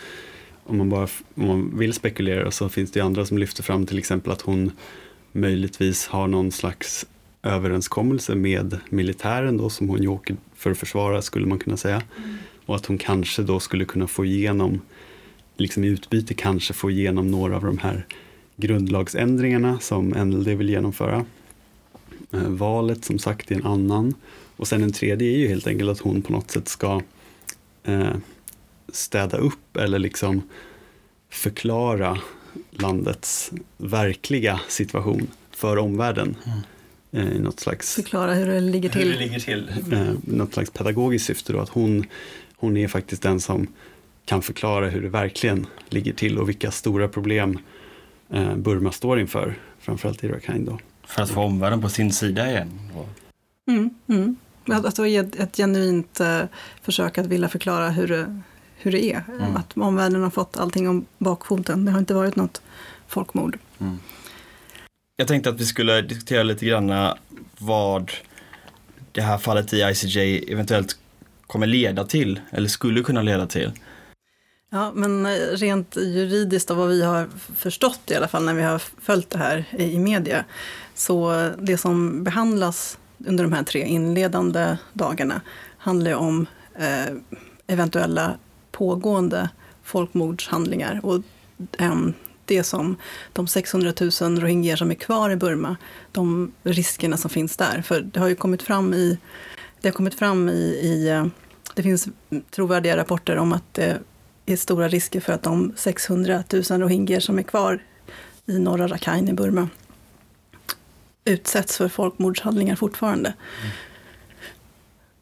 om 0.64 0.78
man, 0.78 0.90
bara, 0.90 1.08
om 1.36 1.48
man 1.48 1.78
vill 1.78 1.94
spekulera 1.94 2.52
så 2.52 2.70
finns 2.70 2.92
det 2.92 3.00
ju 3.00 3.06
andra 3.06 3.26
som 3.26 3.38
lyfter 3.38 3.64
fram 3.64 3.86
till 3.86 3.98
exempel 3.98 4.32
att 4.32 4.42
hon 4.42 4.72
möjligtvis 5.32 6.08
har 6.08 6.28
någon 6.28 6.52
slags 6.52 7.06
överenskommelse 7.44 8.36
med 8.36 8.78
militären 8.90 9.58
då 9.58 9.70
som 9.70 9.90
hon 9.90 10.02
ju 10.02 10.08
åker 10.08 10.36
för 10.56 10.72
att 10.72 10.78
försvara 10.78 11.22
skulle 11.22 11.46
man 11.46 11.60
kunna 11.60 11.78
säga. 11.78 12.02
Mm. 12.18 12.38
Och 12.66 12.76
att 12.76 12.86
hon 12.86 12.98
kanske 12.98 13.42
då 13.44 13.60
skulle 13.60 13.86
kunna 13.86 14.08
få 14.08 14.26
igenom, 14.26 14.82
liksom 15.58 15.84
i 15.84 15.88
utbyte 15.88 16.34
kanske 16.34 16.74
få 16.74 16.92
igenom 16.92 17.32
några 17.32 17.56
av 17.56 17.64
de 17.64 17.78
här 17.78 18.06
grundlagsändringarna 18.56 19.80
som 19.80 20.10
NLD 20.10 20.48
vill 20.48 20.70
genomföra. 20.70 21.26
Eh, 22.32 22.48
valet 22.48 23.06
som 23.06 23.20
sagt 23.20 23.52
är 23.52 23.56
en 23.56 23.66
annan. 23.66 24.14
Och 24.56 24.68
sen 24.68 24.84
en 24.84 24.94
tredje 24.94 25.32
är 25.32 25.38
ju 25.38 25.48
helt 25.48 25.68
enkelt 25.68 25.90
att 25.90 26.00
hon 26.00 26.22
på 26.22 26.32
något 26.32 26.52
sätt 26.52 26.68
ska 26.68 27.02
eh, 27.84 28.14
städa 28.90 29.38
upp 29.38 29.78
eller 29.78 30.00
liksom 30.00 30.42
förklara 31.30 32.18
landets 32.70 33.52
verkliga 33.78 34.60
situation 34.68 35.28
för 35.52 35.78
omvärlden. 35.78 36.36
Mm. 36.46 36.60
Eh, 37.12 37.42
något 37.42 37.60
slags, 37.60 37.96
förklara 37.96 38.34
hur 38.34 38.48
det 38.48 38.60
ligger 38.60 38.90
till. 38.90 39.02
Hur 39.02 39.14
det 39.14 39.20
ligger 39.20 39.40
till. 39.40 39.72
Eh, 39.92 40.14
något 40.24 40.54
slags 40.54 40.72
pedagogiskt 40.72 41.26
syfte 41.26 41.54
då, 41.54 41.60
att 41.60 41.70
hon, 41.70 42.06
hon 42.56 42.78
är 42.78 42.88
faktiskt 42.88 43.22
den 43.22 43.40
som 43.40 43.68
kan 44.26 44.42
förklara 44.42 44.90
hur 44.90 45.02
det 45.02 45.10
verkligen 45.10 45.68
ligger 45.90 46.14
till 46.14 46.38
och 46.38 46.50
vilka 46.50 46.72
stora 46.72 47.08
problem 47.08 47.60
eh, 48.30 48.56
Burma 48.56 48.92
står 48.92 49.20
inför, 49.20 49.56
framförallt 49.80 50.24
i 50.24 50.28
Rakhine 50.28 50.66
då. 50.66 50.80
För 51.04 51.22
att 51.22 51.30
få 51.30 51.42
omvärlden 51.42 51.82
på 51.82 51.90
sin 51.90 52.14
sida 52.14 52.50
igen? 52.50 52.80
Mm, 53.68 53.90
mm. 54.08 54.36
Att, 54.68 54.86
att 54.86 55.00
ett, 55.00 55.36
ett 55.36 55.58
genuint 55.58 56.20
eh, 56.20 56.42
försök 56.82 57.18
att 57.18 57.26
vilja 57.26 57.50
förklara 57.50 57.90
hur 57.90 58.08
det, 58.08 58.42
hur 58.76 58.92
det 58.92 59.06
är. 59.06 59.24
Mm. 59.40 59.56
Att 59.56 59.78
omvärlden 59.78 60.24
har 60.24 60.30
fått 60.30 60.58
allting 60.58 60.90
om 60.90 61.06
bakfoten. 61.18 61.86
Det 61.86 61.92
har 61.92 62.00
inte 62.00 62.14
varit 62.14 62.36
något 62.36 62.62
folkmord. 63.08 63.58
Mm. 63.80 64.00
Jag 65.16 65.28
tänkte 65.28 65.50
att 65.50 65.62
vi 65.62 65.66
skulle 65.66 66.02
diskutera 66.02 66.44
lite 66.44 66.66
grann 66.66 67.14
vad 67.58 68.12
det 69.12 69.22
här 69.22 69.38
fallet 69.38 69.74
i 69.74 69.82
ICJ 69.82 70.52
eventuellt 70.54 70.98
kommer 71.48 71.68
leda 71.68 72.04
till, 72.04 72.40
eller 72.52 72.70
skulle 72.70 73.04
kunna 73.04 73.22
leda 73.22 73.48
till. 73.48 73.72
Ja, 74.72 74.92
men 74.96 75.26
eh, 75.26 75.32
rent 75.52 75.96
juridiskt 75.96 76.72
och 76.72 76.78
vad 76.78 76.90
vi 76.90 77.04
har 77.04 77.28
förstått 77.56 78.12
i 78.12 78.16
alla 78.16 78.28
fall 78.28 78.46
när 78.46 78.54
vi 78.54 78.62
har 78.62 78.80
följt 78.80 79.30
det 79.30 79.38
här 79.38 79.66
i 79.72 80.00
media, 80.00 80.46
så 80.96 81.50
det 81.58 81.78
som 81.78 82.24
behandlas 82.24 82.98
under 83.28 83.44
de 83.44 83.54
här 83.54 83.64
tre 83.64 83.86
inledande 83.86 84.78
dagarna 84.94 85.42
handlar 85.78 86.14
om 86.14 86.46
eh, 86.76 87.14
eventuella 87.68 88.38
pågående 88.72 89.50
folkmordshandlingar. 89.84 91.00
Och 91.04 91.24
eh, 91.80 91.96
det 92.46 92.64
som 92.64 92.96
de 93.34 93.48
600 93.48 93.94
000 94.22 94.40
rohingyer 94.40 94.76
som 94.76 94.92
är 94.92 94.96
kvar 94.96 95.30
i 95.30 95.36
Burma, 95.36 95.78
de 96.12 96.52
riskerna 96.64 97.18
som 97.18 97.30
finns 97.30 97.58
där. 97.58 97.82
För 97.82 98.02
det 98.02 98.20
har 98.20 98.28
ju 98.28 98.36
kommit 98.36 98.62
fram 98.62 98.94
i, 98.94 99.18
det 99.82 99.88
har 99.88 99.94
kommit 99.94 100.16
fram 100.16 100.50
i, 100.50 100.80
i 100.84 101.10
eh, 101.10 101.26
det 101.76 101.84
finns 101.84 102.08
trovärdiga 102.52 102.98
rapporter 102.98 103.38
om 103.38 103.54
att 103.54 103.74
det 103.74 104.00
är 104.46 104.56
stora 104.56 104.88
risker 104.88 105.20
för 105.20 105.34
att 105.34 105.44
de 105.44 105.74
600 105.76 106.44
000 106.54 106.64
rohingyer 106.64 107.20
som 107.20 107.40
är 107.40 107.44
kvar 107.44 107.84
i 108.46 108.60
norra 108.60 108.88
Rakhine 108.88 109.30
i 109.30 109.34
Burma 109.34 109.70
utsätts 111.32 111.78
för 111.78 111.90
folkmordshandlingar 111.90 112.76
fortfarande. 112.76 113.30
Mm. 113.30 113.72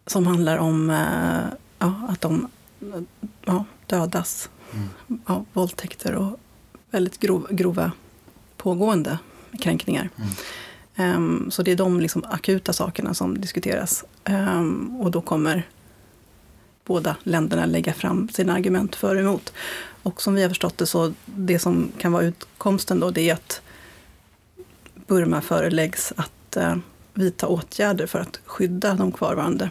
Som 0.08 0.28
handlar 0.28 0.58
om 0.58 0.90
äh, 0.90 1.58
ja, 1.80 1.94
att 2.10 2.22
de 2.22 2.48
ja, 3.46 3.66
dödas 3.86 4.50
mm. 4.74 4.90
av 5.26 5.46
våldtäkter 5.54 6.16
och 6.16 6.40
väldigt 6.92 7.20
grov, 7.20 7.48
grova 7.50 7.92
pågående 8.58 9.18
kränkningar. 9.60 10.10
Mm. 10.16 11.16
Um, 11.16 11.52
så 11.52 11.64
det 11.64 11.72
är 11.72 11.76
de 11.76 12.00
liksom 12.00 12.24
akuta 12.30 12.74
sakerna 12.74 13.14
som 13.14 13.42
diskuteras. 13.42 14.06
Um, 14.30 15.02
och 15.02 15.12
då 15.12 15.22
kommer 15.22 15.68
båda 16.86 17.16
länderna 17.24 17.66
lägga 17.66 17.94
fram 17.94 18.30
sina 18.30 18.54
argument 18.54 18.96
för 18.96 19.16
och 19.16 19.22
emot. 19.22 19.54
Och 20.04 20.22
som 20.22 20.34
vi 20.34 20.42
har 20.42 20.50
förstått 20.50 20.78
det 20.78 20.86
så, 20.86 21.14
det 21.26 21.60
som 21.60 21.92
kan 21.98 22.12
vara 22.12 22.24
utkomsten 22.24 23.00
då, 23.00 23.12
det 23.12 23.30
är 23.30 23.34
att 23.34 23.62
Burma 25.10 25.42
föreläggs 25.42 26.14
att 26.16 26.58
eh, 26.58 26.76
vidta 27.14 27.48
åtgärder 27.48 28.08
för 28.08 28.20
att 28.20 28.40
skydda 28.46 28.94
de 28.94 29.12
kvarvarande 29.12 29.70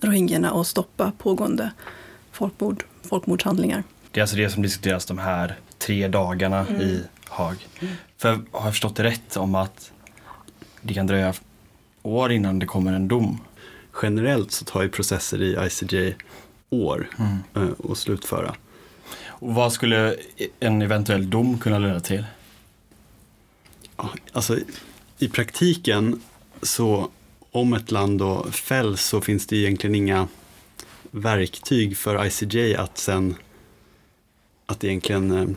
rohingyerna 0.00 0.52
och 0.52 0.66
stoppa 0.66 1.12
pågående 1.18 1.72
folkmord, 2.32 2.84
folkmordshandlingar. 3.02 3.82
Det 4.10 4.20
är 4.20 4.22
alltså 4.22 4.36
det 4.36 4.50
som 4.50 4.62
diskuteras 4.62 5.06
de 5.06 5.18
här 5.18 5.58
tre 5.78 6.08
dagarna 6.08 6.66
mm. 6.66 6.80
i 6.80 7.02
Haag. 7.28 7.56
Mm. 7.80 7.94
För 8.16 8.28
har 8.28 8.64
jag 8.64 8.72
förstått 8.72 8.96
det 8.96 9.02
rätt 9.02 9.36
om 9.36 9.54
att 9.54 9.92
det 10.80 10.94
kan 10.94 11.06
dröja 11.06 11.34
år 12.02 12.32
innan 12.32 12.58
det 12.58 12.66
kommer 12.66 12.92
en 12.92 13.08
dom? 13.08 13.40
Generellt 14.02 14.52
så 14.52 14.64
tar 14.64 14.82
ju 14.82 14.88
processer 14.88 15.42
i 15.42 15.66
ICJ 15.66 16.14
år 16.70 17.08
mm. 17.18 17.38
Eh, 17.54 17.90
att 17.90 17.98
slutföra. 17.98 18.54
Och 19.26 19.54
vad 19.54 19.72
skulle 19.72 20.16
en 20.60 20.82
eventuell 20.82 21.30
dom 21.30 21.58
kunna 21.58 21.78
leda 21.78 22.00
till? 22.00 22.24
Alltså, 24.32 24.58
I 25.18 25.28
praktiken 25.28 26.20
så 26.62 27.10
om 27.50 27.72
ett 27.72 27.90
land 27.90 28.18
då 28.18 28.46
fälls 28.50 29.04
så 29.04 29.20
finns 29.20 29.46
det 29.46 29.56
egentligen 29.56 29.94
inga 29.94 30.28
verktyg 31.10 31.96
för 31.96 32.26
ICJ 32.26 32.74
att 32.74 32.98
sen 32.98 33.34
att 34.66 34.84
egentligen 34.84 35.30
eh, 35.30 35.48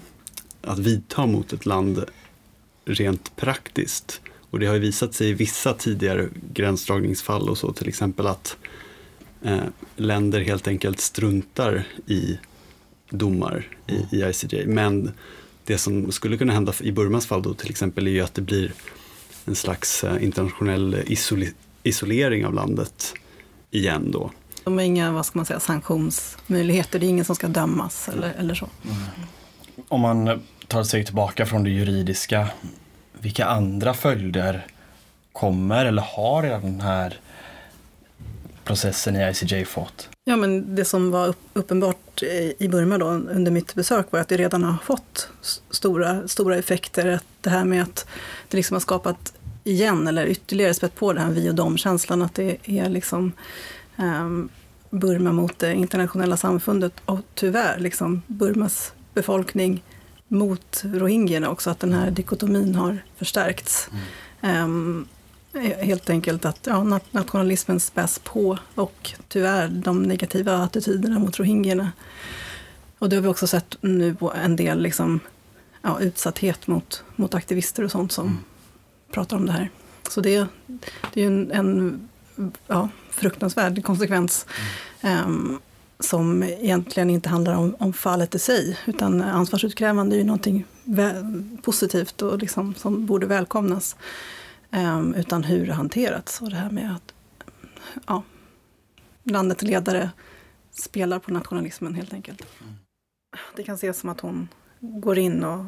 att 0.61 0.79
vidta 0.79 1.25
mot 1.25 1.53
ett 1.53 1.65
land 1.65 2.03
rent 2.85 3.35
praktiskt. 3.35 4.21
Och 4.49 4.59
det 4.59 4.65
har 4.65 4.73
ju 4.73 4.79
visat 4.79 5.13
sig 5.13 5.29
i 5.29 5.33
vissa 5.33 5.73
tidigare 5.73 6.29
gränsdragningsfall 6.53 7.49
och 7.49 7.57
så 7.57 7.73
till 7.73 7.87
exempel 7.87 8.27
att 8.27 8.57
eh, 9.41 9.63
länder 9.95 10.41
helt 10.41 10.67
enkelt 10.67 10.99
struntar 10.99 11.83
i 12.05 12.39
domar 13.09 13.67
i, 13.87 14.17
i 14.17 14.23
ICJ. 14.29 14.65
Men 14.65 15.11
det 15.67 15.77
som 15.77 16.11
skulle 16.11 16.37
kunna 16.37 16.53
hända 16.53 16.73
i 16.79 16.91
Burmas 16.91 17.25
fall 17.25 17.41
då 17.41 17.53
till 17.53 17.69
exempel 17.69 18.07
är 18.07 18.11
ju 18.11 18.21
att 18.21 18.33
det 18.33 18.41
blir 18.41 18.73
en 19.45 19.55
slags 19.55 20.03
eh, 20.03 20.23
internationell 20.23 20.95
isol- 20.95 21.53
isolering 21.83 22.45
av 22.45 22.53
landet 22.53 23.13
igen 23.71 24.11
då. 24.11 24.31
De 24.63 24.73
har 24.73 24.81
inga 24.81 25.11
vad 25.11 25.25
ska 25.25 25.39
man 25.39 25.45
säga, 25.45 25.59
sanktionsmöjligheter, 25.59 26.99
det 26.99 27.05
är 27.05 27.09
ingen 27.09 27.25
som 27.25 27.35
ska 27.35 27.47
dömas 27.47 28.09
eller, 28.09 28.33
eller 28.39 28.55
så. 28.55 28.69
Om 29.87 30.01
man 30.01 30.41
tar 30.67 30.83
steg 30.83 31.05
tillbaka 31.05 31.45
från 31.45 31.63
det 31.63 31.69
juridiska, 31.69 32.47
vilka 33.19 33.45
andra 33.45 33.93
följder 33.93 34.65
kommer 35.33 35.85
eller 35.85 36.01
har 36.01 36.43
redan 36.43 36.61
den 36.61 36.81
här 36.81 37.19
processen 38.63 39.15
i 39.15 39.29
ICJ 39.29 39.65
fått? 39.65 40.09
Ja, 40.29 40.35
men 40.35 40.75
det 40.75 40.85
som 40.85 41.11
var 41.11 41.35
uppenbart 41.53 42.23
i 42.57 42.67
Burma 42.67 42.97
då, 42.97 43.05
under 43.07 43.51
mitt 43.51 43.75
besök 43.75 44.11
var 44.11 44.19
att 44.19 44.27
det 44.27 44.37
redan 44.37 44.63
har 44.63 44.77
fått 44.83 45.29
stora, 45.69 46.27
stora 46.27 46.55
effekter. 46.55 47.07
Att 47.07 47.25
det 47.41 47.49
här 47.49 47.65
med 47.65 47.83
att 47.83 48.07
det 48.47 48.57
liksom 48.57 48.75
har 48.75 48.79
skapat 48.79 49.33
igen, 49.63 50.07
eller 50.07 50.25
ytterligare 50.25 50.73
spett 50.73 50.95
på 50.95 51.13
den 51.13 51.23
här 51.23 51.31
vi 51.31 51.49
och 51.49 51.55
dom-känslan, 51.55 52.21
att 52.21 52.35
det 52.35 52.57
är 52.63 52.89
liksom 52.89 53.31
um, 53.97 54.49
Burma 54.89 55.31
mot 55.31 55.59
det 55.59 55.73
internationella 55.73 56.37
samfundet 56.37 56.93
och 57.05 57.19
tyvärr 57.35 57.79
liksom 57.79 58.21
Burmas 58.27 58.93
befolkning 59.13 59.83
mot 60.27 60.83
rohingyerna 60.85 61.49
också, 61.49 61.69
att 61.69 61.79
den 61.79 61.93
här 61.93 62.11
dikotomin 62.11 62.75
har 62.75 62.97
förstärkts. 63.17 63.89
Mm. 64.41 64.63
Um, 64.63 65.07
helt 65.59 66.09
enkelt 66.09 66.45
att 66.45 66.67
ja, 66.67 66.99
nationalismen 67.11 67.79
späs 67.79 68.19
på 68.19 68.57
och 68.75 69.11
tyvärr 69.27 69.67
de 69.67 70.03
negativa 70.03 70.57
attityderna 70.57 71.19
mot 71.19 71.39
rohingyerna. 71.39 71.91
Och 72.99 73.09
det 73.09 73.15
har 73.15 73.23
vi 73.23 73.27
också 73.27 73.47
sett 73.47 73.77
nu 73.81 74.15
på 74.15 74.33
en 74.33 74.55
del 74.55 74.81
liksom, 74.81 75.19
ja, 75.81 75.99
utsatthet 75.99 76.67
mot, 76.67 77.03
mot 77.15 77.33
aktivister 77.33 77.83
och 77.83 77.91
sånt 77.91 78.11
som 78.11 78.27
mm. 78.27 78.37
pratar 79.11 79.37
om 79.37 79.45
det 79.45 79.51
här. 79.51 79.69
Så 80.09 80.21
det, 80.21 80.47
det 81.13 81.21
är 81.21 81.23
ju 81.23 81.27
en, 81.27 81.51
en 81.51 81.99
ja, 82.67 82.89
fruktansvärd 83.09 83.83
konsekvens. 83.83 84.45
Mm. 85.01 85.25
Um, 85.25 85.59
som 85.99 86.43
egentligen 86.43 87.09
inte 87.09 87.29
handlar 87.29 87.53
om, 87.53 87.75
om 87.79 87.93
fallet 87.93 88.35
i 88.35 88.39
sig, 88.39 88.77
utan 88.85 89.21
ansvarsutkrävande 89.21 90.15
är 90.15 90.17
ju 90.17 90.23
någonting 90.23 90.65
positivt 91.61 92.21
och 92.21 92.37
liksom, 92.37 92.75
som 92.75 93.05
borde 93.05 93.27
välkomnas. 93.27 93.95
Um, 94.71 95.13
utan 95.13 95.43
hur 95.43 95.67
det 95.67 95.73
hanterats 95.73 96.41
och 96.41 96.49
det 96.49 96.55
här 96.55 96.69
med 96.69 96.95
att 96.95 97.13
ja, 98.07 98.23
landets 99.23 99.61
ledare 99.61 100.09
spelar 100.71 101.19
på 101.19 101.33
nationalismen 101.33 101.95
helt 101.95 102.13
enkelt. 102.13 102.41
Mm. 102.61 102.73
Det 103.55 103.63
kan 103.63 103.75
ses 103.75 103.99
som 103.99 104.09
att 104.09 104.19
hon 104.19 104.47
går 104.79 105.17
in 105.17 105.43
och 105.43 105.65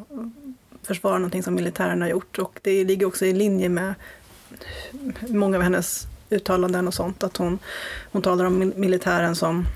försvarar 0.82 1.18
någonting 1.18 1.42
som 1.42 1.54
militären 1.54 2.00
har 2.00 2.08
gjort 2.08 2.38
och 2.38 2.60
det 2.62 2.84
ligger 2.84 3.06
också 3.06 3.26
i 3.26 3.32
linje 3.32 3.68
med 3.68 3.94
många 5.28 5.56
av 5.56 5.62
hennes 5.62 6.06
uttalanden 6.30 6.86
och 6.88 6.94
sånt. 6.94 7.22
Att 7.22 7.36
hon, 7.36 7.58
hon 8.12 8.22
talar 8.22 8.44
om 8.44 8.72
militären 8.76 9.36
som 9.36 9.66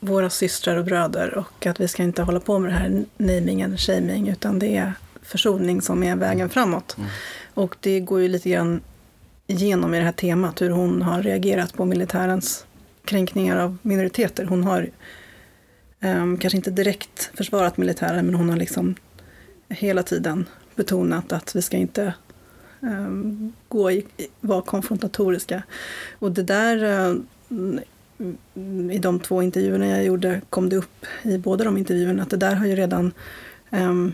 våra 0.00 0.30
systrar 0.30 0.76
och 0.76 0.84
bröder 0.84 1.38
och 1.38 1.66
att 1.66 1.80
vi 1.80 1.88
ska 1.88 2.02
inte 2.02 2.22
hålla 2.22 2.40
på 2.40 2.58
med 2.58 2.72
det 2.72 2.76
här 2.76 3.04
naming 3.16 3.62
and 3.62 3.80
shaming 3.80 4.28
utan 4.28 4.58
det 4.58 4.76
är 4.76 4.92
försoning 5.30 5.82
som 5.82 6.02
är 6.02 6.16
vägen 6.16 6.48
framåt. 6.48 6.96
Mm. 6.98 7.10
Och 7.54 7.76
det 7.80 8.00
går 8.00 8.20
ju 8.20 8.28
lite 8.28 8.50
grann 8.50 8.80
igenom 9.46 9.94
i 9.94 9.98
det 9.98 10.04
här 10.04 10.12
temat 10.12 10.62
hur 10.62 10.70
hon 10.70 11.02
har 11.02 11.22
reagerat 11.22 11.74
på 11.74 11.84
militärens 11.84 12.66
kränkningar 13.04 13.56
av 13.56 13.78
minoriteter. 13.82 14.44
Hon 14.44 14.64
har 14.64 14.90
um, 16.00 16.36
kanske 16.38 16.56
inte 16.56 16.70
direkt 16.70 17.30
försvarat 17.34 17.76
militären 17.76 18.26
men 18.26 18.34
hon 18.34 18.48
har 18.48 18.56
liksom 18.56 18.94
hela 19.68 20.02
tiden 20.02 20.46
betonat 20.74 21.32
att 21.32 21.56
vi 21.56 21.62
ska 21.62 21.76
inte 21.76 22.14
um, 22.80 23.52
gå 23.68 23.90
i, 23.90 24.06
vara 24.40 24.62
konfrontatoriska. 24.62 25.62
Och 26.18 26.32
det 26.32 26.42
där 26.42 26.84
uh, 26.84 27.16
i 28.92 28.98
de 28.98 29.20
två 29.20 29.42
intervjuerna 29.42 29.86
jag 29.86 30.04
gjorde 30.04 30.40
kom 30.50 30.68
det 30.68 30.76
upp 30.76 31.06
i 31.22 31.38
båda 31.38 31.64
de 31.64 31.76
intervjuerna 31.76 32.22
att 32.22 32.30
det 32.30 32.36
där 32.36 32.54
har 32.54 32.66
ju 32.66 32.76
redan 32.76 33.12
um, 33.70 34.12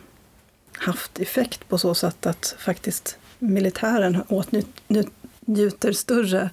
haft 0.78 1.18
effekt 1.18 1.68
på 1.68 1.78
så 1.78 1.94
sätt 1.94 2.26
att 2.26 2.56
faktiskt 2.58 3.18
militären 3.38 4.22
åtnjuter 4.28 5.92
större, 5.92 6.50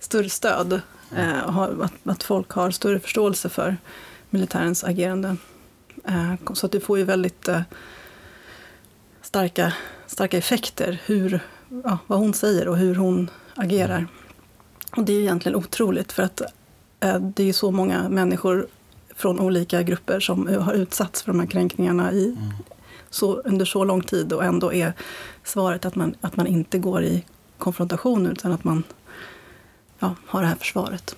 större 0.00 0.28
stöd. 0.28 0.80
Eh, 1.16 1.58
att, 1.58 1.92
att 2.04 2.22
folk 2.22 2.50
har 2.50 2.70
större 2.70 3.00
förståelse 3.00 3.48
för 3.48 3.76
militärens 4.30 4.84
agerande. 4.84 5.36
Eh, 6.04 6.34
så 6.54 6.66
att 6.66 6.72
det 6.72 6.80
får 6.80 6.98
ju 6.98 7.04
väldigt 7.04 7.48
eh, 7.48 7.60
starka, 9.22 9.72
starka 10.06 10.38
effekter 10.38 11.02
hur, 11.04 11.40
ja, 11.84 11.98
vad 12.06 12.18
hon 12.18 12.34
säger 12.34 12.68
och 12.68 12.76
hur 12.76 12.94
hon 12.94 13.30
agerar. 13.54 14.06
Och 14.96 15.04
det 15.04 15.12
är 15.12 15.20
egentligen 15.20 15.56
otroligt 15.56 16.12
för 16.12 16.22
att 16.22 16.40
eh, 17.00 17.20
det 17.20 17.42
är 17.42 17.46
ju 17.46 17.52
så 17.52 17.70
många 17.70 18.08
människor 18.08 18.66
från 19.16 19.40
olika 19.40 19.82
grupper 19.82 20.20
som 20.20 20.46
har 20.60 20.72
utsatts 20.72 21.22
för 21.22 21.32
de 21.32 21.40
här 21.40 21.46
kränkningarna 21.46 22.12
i, 22.12 22.26
mm 22.26 22.52
så, 23.10 23.34
under 23.34 23.64
så 23.64 23.84
lång 23.84 24.00
tid 24.02 24.32
och 24.32 24.44
ändå 24.44 24.72
är 24.72 24.92
svaret 25.44 25.84
att 25.84 25.94
man, 25.94 26.14
att 26.20 26.36
man 26.36 26.46
inte 26.46 26.78
går 26.78 27.02
i 27.02 27.24
konfrontation 27.58 28.26
utan 28.26 28.52
att 28.52 28.64
man 28.64 28.84
ja, 29.98 30.14
har 30.26 30.40
det 30.40 30.46
här 30.46 30.56
försvaret. 30.56 31.16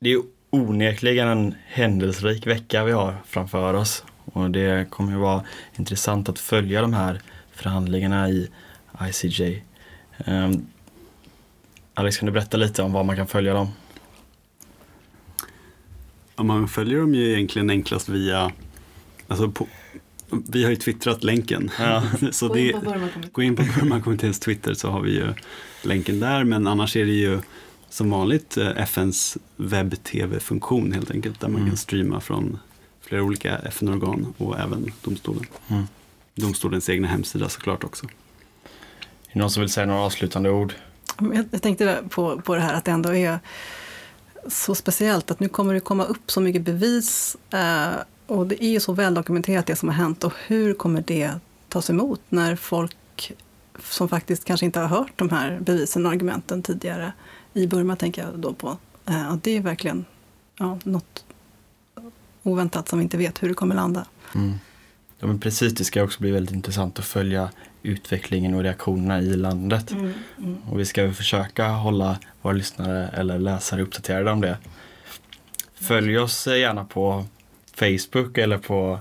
Det 0.00 0.12
är 0.12 0.22
onekligen 0.50 1.28
en 1.28 1.54
händelserik 1.66 2.46
vecka 2.46 2.84
vi 2.84 2.92
har 2.92 3.16
framför 3.26 3.74
oss 3.74 4.04
och 4.24 4.50
det 4.50 4.90
kommer 4.90 5.12
att 5.12 5.20
vara 5.20 5.44
intressant 5.76 6.28
att 6.28 6.38
följa 6.38 6.82
de 6.82 6.94
här 6.94 7.20
förhandlingarna 7.52 8.30
i 8.30 8.50
ICJ. 9.08 9.42
Um, 9.46 10.34
ehm, 10.34 10.66
Alex, 11.94 12.18
kan 12.18 12.26
du 12.26 12.32
berätta 12.32 12.56
lite 12.56 12.82
om 12.82 12.92
var 12.92 13.04
man 13.04 13.16
kan 13.16 13.26
följa 13.26 13.54
dem? 13.54 13.68
Ja, 16.36 16.42
man 16.42 16.68
följer 16.68 16.98
dem 16.98 17.14
ju 17.14 17.32
egentligen 17.32 17.70
enklast 17.70 18.08
via, 18.08 18.52
alltså 19.28 19.50
på, 19.50 19.66
vi 20.30 20.64
har 20.64 20.70
ju 20.70 20.76
twittrat 20.76 21.24
länken. 21.24 21.70
Ja. 21.78 22.02
så 22.32 22.48
gå, 22.48 22.58
in 22.58 22.74
gå 23.32 23.42
in 23.42 23.56
på 23.56 23.62
Burmakommitténs 23.62 24.40
Twitter 24.40 24.74
så 24.74 24.90
har 24.90 25.00
vi 25.00 25.10
ju 25.10 25.34
länken 25.82 26.20
där. 26.20 26.44
Men 26.44 26.66
annars 26.66 26.96
är 26.96 27.04
det 27.04 27.12
ju 27.12 27.38
som 27.88 28.10
vanligt 28.10 28.56
eh, 28.56 28.68
FNs 28.76 29.38
webb-tv-funktion 29.56 30.92
helt 30.92 31.10
enkelt. 31.10 31.40
Där 31.40 31.48
man 31.48 31.56
mm. 31.56 31.70
kan 31.70 31.76
streama 31.76 32.20
från 32.20 32.58
flera 33.00 33.22
olika 33.22 33.58
FN-organ 33.58 34.34
och 34.38 34.58
även 34.58 34.92
domstolen. 35.02 35.46
Mm. 35.68 35.84
Domstolens 36.34 36.88
egna 36.88 37.08
hemsida 37.08 37.48
såklart 37.48 37.84
också. 37.84 38.06
Är 38.06 39.32
det 39.32 39.40
någon 39.40 39.50
som 39.50 39.60
vill 39.60 39.70
säga 39.70 39.86
några 39.86 40.00
avslutande 40.00 40.50
ord? 40.50 40.74
Jag 41.52 41.62
tänkte 41.62 42.02
på, 42.10 42.40
på 42.40 42.54
det 42.54 42.60
här 42.60 42.74
att 42.74 42.84
det 42.84 42.90
ändå 42.90 43.14
är 43.14 43.38
så 44.48 44.74
speciellt 44.74 45.30
att 45.30 45.40
nu 45.40 45.48
kommer 45.48 45.74
det 45.74 45.80
komma 45.80 46.04
upp 46.04 46.30
så 46.30 46.40
mycket 46.40 46.62
bevis 46.62 47.36
eh, 47.50 47.90
och 48.30 48.46
det 48.46 48.64
är 48.64 48.70
ju 48.70 48.80
så 48.80 48.92
väl 48.92 49.14
dokumenterat 49.14 49.66
det 49.66 49.76
som 49.76 49.88
har 49.88 49.96
hänt 49.96 50.24
och 50.24 50.32
hur 50.46 50.74
kommer 50.74 51.04
det 51.06 51.32
tas 51.68 51.90
emot 51.90 52.20
när 52.28 52.56
folk 52.56 53.32
som 53.84 54.08
faktiskt 54.08 54.44
kanske 54.44 54.66
inte 54.66 54.80
har 54.80 54.86
hört 54.86 55.12
de 55.16 55.30
här 55.30 55.58
bevisen 55.60 56.06
och 56.06 56.12
argumenten 56.12 56.62
tidigare 56.62 57.12
i 57.54 57.66
Burma 57.66 57.96
tänker 57.96 58.22
jag 58.22 58.38
då 58.38 58.52
på. 58.52 58.76
Eh, 59.06 59.32
att 59.32 59.42
det 59.42 59.56
är 59.56 59.60
verkligen 59.60 60.04
ja, 60.58 60.78
något 60.84 61.24
oväntat 62.42 62.88
som 62.88 62.98
vi 62.98 63.02
inte 63.02 63.16
vet 63.16 63.42
hur 63.42 63.48
det 63.48 63.54
kommer 63.54 63.74
landa. 63.74 64.06
Mm. 64.34 64.54
Ja, 65.18 65.26
men 65.26 65.40
precis, 65.40 65.74
det 65.74 65.84
ska 65.84 66.02
också 66.02 66.20
bli 66.20 66.30
väldigt 66.30 66.54
intressant 66.54 66.98
att 66.98 67.04
följa 67.04 67.50
utvecklingen 67.82 68.54
och 68.54 68.62
reaktionerna 68.62 69.20
i 69.20 69.36
landet. 69.36 69.90
Mm, 69.90 70.12
mm. 70.38 70.56
Och 70.70 70.80
vi 70.80 70.84
ska 70.84 71.12
försöka 71.12 71.68
hålla 71.68 72.18
våra 72.42 72.52
lyssnare 72.52 73.08
eller 73.08 73.38
läsare 73.38 73.82
uppdaterade 73.82 74.30
om 74.30 74.40
det. 74.40 74.56
Följ 75.74 76.18
oss 76.18 76.46
gärna 76.46 76.84
på 76.84 77.24
Facebook 77.80 78.38
eller 78.38 78.58
på 78.58 78.98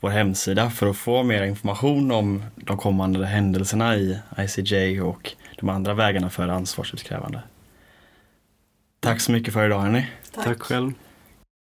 vår 0.00 0.10
hemsida 0.10 0.70
för 0.70 0.86
att 0.86 0.96
få 0.96 1.22
mer 1.22 1.42
information 1.42 2.12
om 2.12 2.44
de 2.56 2.76
kommande 2.76 3.26
händelserna 3.26 3.96
i 3.96 4.18
ICJ 4.38 5.00
och 5.00 5.32
de 5.60 5.68
andra 5.68 5.94
vägarna 5.94 6.30
för 6.30 6.48
ansvarsutkrävande. 6.48 7.42
Tack 9.00 9.20
så 9.20 9.32
mycket 9.32 9.54
för 9.54 9.66
idag 9.66 9.80
hörni. 9.80 10.06
Tack, 10.34 10.44
Tack 10.44 10.62
själv. 10.62 10.92